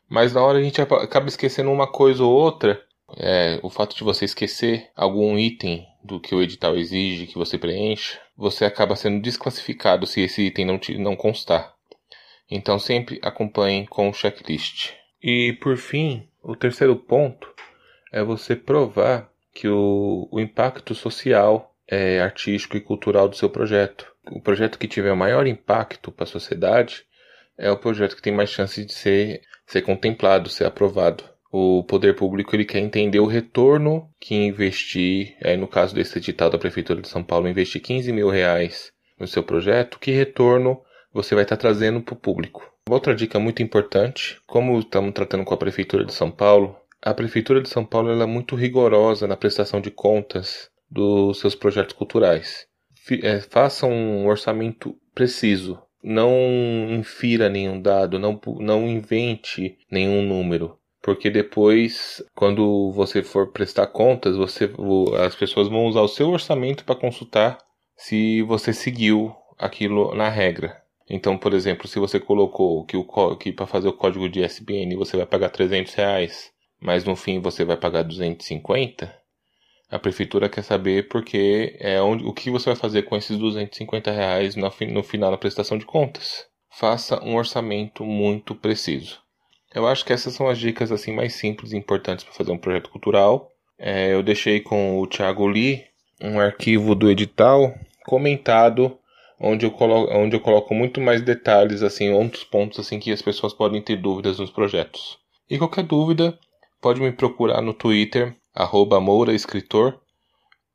mas 0.09 0.33
na 0.33 0.43
hora 0.43 0.59
a 0.59 0.63
gente 0.63 0.83
acaba 0.83 1.29
esquecendo 1.29 1.71
uma 1.71 1.87
coisa 1.87 2.25
ou 2.25 2.33
outra. 2.33 2.83
É, 3.17 3.61
o 3.63 3.71
fato 3.71 3.95
de 3.95 4.05
você 4.05 4.25
esquecer 4.25 4.89
algum 4.97 5.39
item 5.39 5.85
do 6.03 6.21
que 6.21 6.35
o 6.35 6.43
edital 6.43 6.77
exige 6.77 7.27
que 7.27 7.37
você 7.37 7.59
preencha, 7.59 8.21
você 8.37 8.65
acaba 8.65 8.97
sendo 8.97 9.21
desclassificado 9.21 10.07
se 10.07 10.21
esse 10.21 10.43
item 10.43 10.65
não, 10.65 10.79
te, 10.79 10.97
não 10.97 11.15
constar. 11.15 11.73
Então 12.51 12.79
sempre 12.79 13.21
acompanhe 13.23 13.87
com 13.87 14.09
o 14.09 14.13
checklist. 14.13 15.00
E 15.23 15.53
por 15.55 15.77
fim, 15.77 16.27
o 16.43 16.57
terceiro 16.57 16.97
ponto 16.97 17.53
é 18.11 18.23
você 18.23 18.57
provar 18.57 19.31
que 19.53 19.69
o, 19.69 20.29
o 20.31 20.41
impacto 20.41 20.95
social, 20.95 21.75
é, 21.87 22.21
artístico 22.21 22.77
e 22.77 22.81
cultural 22.81 23.29
do 23.29 23.37
seu 23.37 23.51
projeto. 23.51 24.11
O 24.31 24.41
projeto 24.41 24.79
que 24.79 24.89
tiver 24.89 25.15
maior 25.15 25.47
impacto 25.47 26.11
para 26.11 26.25
a 26.25 26.27
sociedade 26.27 27.05
é 27.59 27.71
o 27.71 27.77
projeto 27.77 28.17
que 28.17 28.23
tem 28.23 28.33
mais 28.33 28.49
chance 28.49 28.83
de 28.85 28.93
ser, 28.95 29.43
ser 29.67 29.83
contemplado, 29.83 30.49
ser 30.49 30.65
aprovado. 30.65 31.25
O 31.53 31.83
poder 31.83 32.15
público 32.15 32.55
ele 32.55 32.65
quer 32.65 32.79
entender 32.79 33.19
o 33.19 33.27
retorno 33.27 34.09
que 34.21 34.35
investir, 34.35 35.37
é, 35.41 35.57
no 35.57 35.67
caso 35.67 35.95
desse 35.95 36.17
edital 36.17 36.49
da 36.49 36.59
Prefeitura 36.59 37.03
de 37.03 37.09
São 37.09 37.25
Paulo, 37.25 37.49
investir 37.49 37.83
15 37.83 38.13
mil 38.13 38.31
reais 38.31 38.93
no 39.19 39.27
seu 39.27 39.43
projeto, 39.43 39.99
que 39.99 40.13
retorno 40.13 40.81
você 41.13 41.35
vai 41.35 41.43
estar 41.43 41.57
trazendo 41.57 42.01
para 42.01 42.15
o 42.15 42.17
público. 42.17 42.70
Outra 42.91 43.15
dica 43.15 43.39
muito 43.39 43.63
importante, 43.63 44.41
como 44.49 44.77
estamos 44.81 45.13
tratando 45.15 45.45
com 45.45 45.55
a 45.55 45.57
Prefeitura 45.57 46.05
de 46.05 46.13
São 46.13 46.29
Paulo, 46.29 46.77
a 47.01 47.15
Prefeitura 47.15 47.63
de 47.63 47.69
São 47.69 47.85
Paulo 47.85 48.11
é 48.11 48.27
muito 48.27 48.57
rigorosa 48.57 49.29
na 49.29 49.37
prestação 49.37 49.81
de 49.81 49.93
contas 49.93 50.69
dos 50.91 51.39
seus 51.39 51.55
projetos 51.55 51.95
culturais. 51.95 52.67
É, 53.23 53.39
faça 53.39 53.87
um 53.87 54.27
orçamento 54.27 54.97
preciso. 55.15 55.81
Não 56.03 56.35
infira 56.91 57.49
nenhum 57.49 57.81
dado, 57.81 58.19
não, 58.19 58.41
não 58.59 58.89
invente 58.89 59.79
nenhum 59.89 60.23
número. 60.23 60.77
Porque 61.01 61.31
depois, 61.31 62.21
quando 62.35 62.91
você 62.91 63.23
for 63.23 63.53
prestar 63.53 63.87
contas, 63.87 64.37
você, 64.37 64.69
as 65.25 65.37
pessoas 65.37 65.69
vão 65.69 65.87
usar 65.87 66.01
o 66.01 66.09
seu 66.09 66.29
orçamento 66.29 66.85
para 66.85 66.97
consultar 66.97 67.57
se 67.97 68.43
você 68.43 68.73
seguiu 68.73 69.33
aquilo 69.57 70.13
na 70.13 70.29
regra. 70.29 70.80
Então, 71.13 71.37
por 71.37 71.53
exemplo, 71.53 71.89
se 71.89 71.99
você 71.99 72.21
colocou 72.21 72.85
que, 72.85 72.97
que 73.41 73.53
para 73.53 73.67
fazer 73.67 73.89
o 73.89 73.93
código 73.93 74.29
de 74.29 74.45
SBN 74.45 74.95
você 74.95 75.17
vai 75.17 75.27
pagar 75.27 75.51
300 75.51 75.93
reais, 75.95 76.53
mas 76.81 77.05
no 77.05 77.17
fim 77.17 77.41
você 77.41 77.65
vai 77.65 77.77
pagar 77.77 78.05
250, 78.05 79.13
a 79.91 79.99
prefeitura 79.99 80.49
quer 80.49 80.63
saber 80.63 81.09
porque 81.09 81.77
é 81.81 82.01
onde, 82.01 82.25
o 82.25 82.33
que 82.33 82.49
você 82.49 82.67
vai 82.67 82.77
fazer 82.77 83.03
com 83.03 83.17
esses 83.17 83.37
250 83.37 84.13
reais 84.13 84.55
no, 84.55 84.71
no 84.89 85.03
final 85.03 85.33
da 85.33 85.37
prestação 85.37 85.77
de 85.77 85.85
contas. 85.85 86.47
Faça 86.71 87.21
um 87.25 87.35
orçamento 87.35 88.05
muito 88.05 88.55
preciso. 88.55 89.19
Eu 89.75 89.89
acho 89.89 90.05
que 90.05 90.13
essas 90.13 90.33
são 90.35 90.49
as 90.49 90.59
dicas 90.59 90.93
assim 90.93 91.13
mais 91.13 91.35
simples 91.35 91.73
e 91.73 91.77
importantes 91.77 92.25
para 92.25 92.35
fazer 92.35 92.53
um 92.53 92.59
projeto 92.59 92.89
cultural. 92.89 93.51
É, 93.77 94.15
eu 94.15 94.23
deixei 94.23 94.61
com 94.61 95.01
o 95.01 95.07
Thiago 95.09 95.45
Lee 95.49 95.85
um 96.23 96.39
arquivo 96.39 96.95
do 96.95 97.11
edital 97.11 97.75
comentado 98.05 98.97
onde 99.41 99.65
eu 99.65 99.71
coloco, 99.71 100.13
onde 100.13 100.37
eu 100.37 100.41
coloco 100.41 100.75
muito 100.75 101.01
mais 101.01 101.23
detalhes, 101.23 101.83
assim, 101.83 102.13
outros 102.13 102.45
pontos 102.45 102.79
assim 102.79 103.01
que 103.01 103.11
as 103.11 103.23
pessoas 103.23 103.55
podem 103.55 103.81
ter 103.81 103.97
dúvidas 103.97 104.39
nos 104.39 104.51
projetos. 104.51 105.19
E 105.49 105.59
qualquer 105.59 105.85
dúvida, 105.85 106.39
pode 106.81 107.01
me 107.01 107.11
procurar 107.11 107.63
no 107.63 107.73
Twitter, 107.73 108.37
arroba 108.55 109.01
Moura 109.01 109.33
Escritor, 109.33 109.99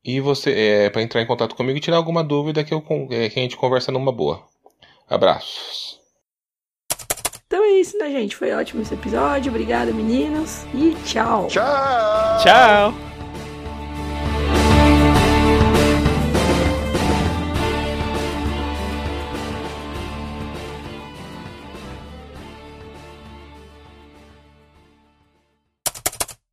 e 0.04 0.20
você 0.20 0.52
é 0.52 0.90
para 0.90 1.02
entrar 1.02 1.22
em 1.22 1.26
contato 1.26 1.54
comigo 1.54 1.78
e 1.78 1.80
tirar 1.80 1.96
alguma 1.96 2.22
dúvida 2.22 2.62
que, 2.64 2.74
eu, 2.74 2.84
é, 3.10 3.28
que 3.28 3.38
a 3.38 3.42
gente 3.42 3.56
conversa 3.56 3.90
numa 3.90 4.12
boa. 4.12 4.44
Abraços. 5.08 6.00
Então 7.46 7.62
é 7.64 7.80
isso, 7.80 7.96
né, 7.96 8.10
gente? 8.10 8.36
Foi 8.36 8.52
ótimo 8.52 8.82
esse 8.82 8.94
episódio. 8.94 9.50
Obrigada, 9.50 9.92
meninos. 9.92 10.64
E 10.74 10.94
tchau. 11.04 11.46
Tchau. 11.46 12.42
Tchau. 12.42 13.15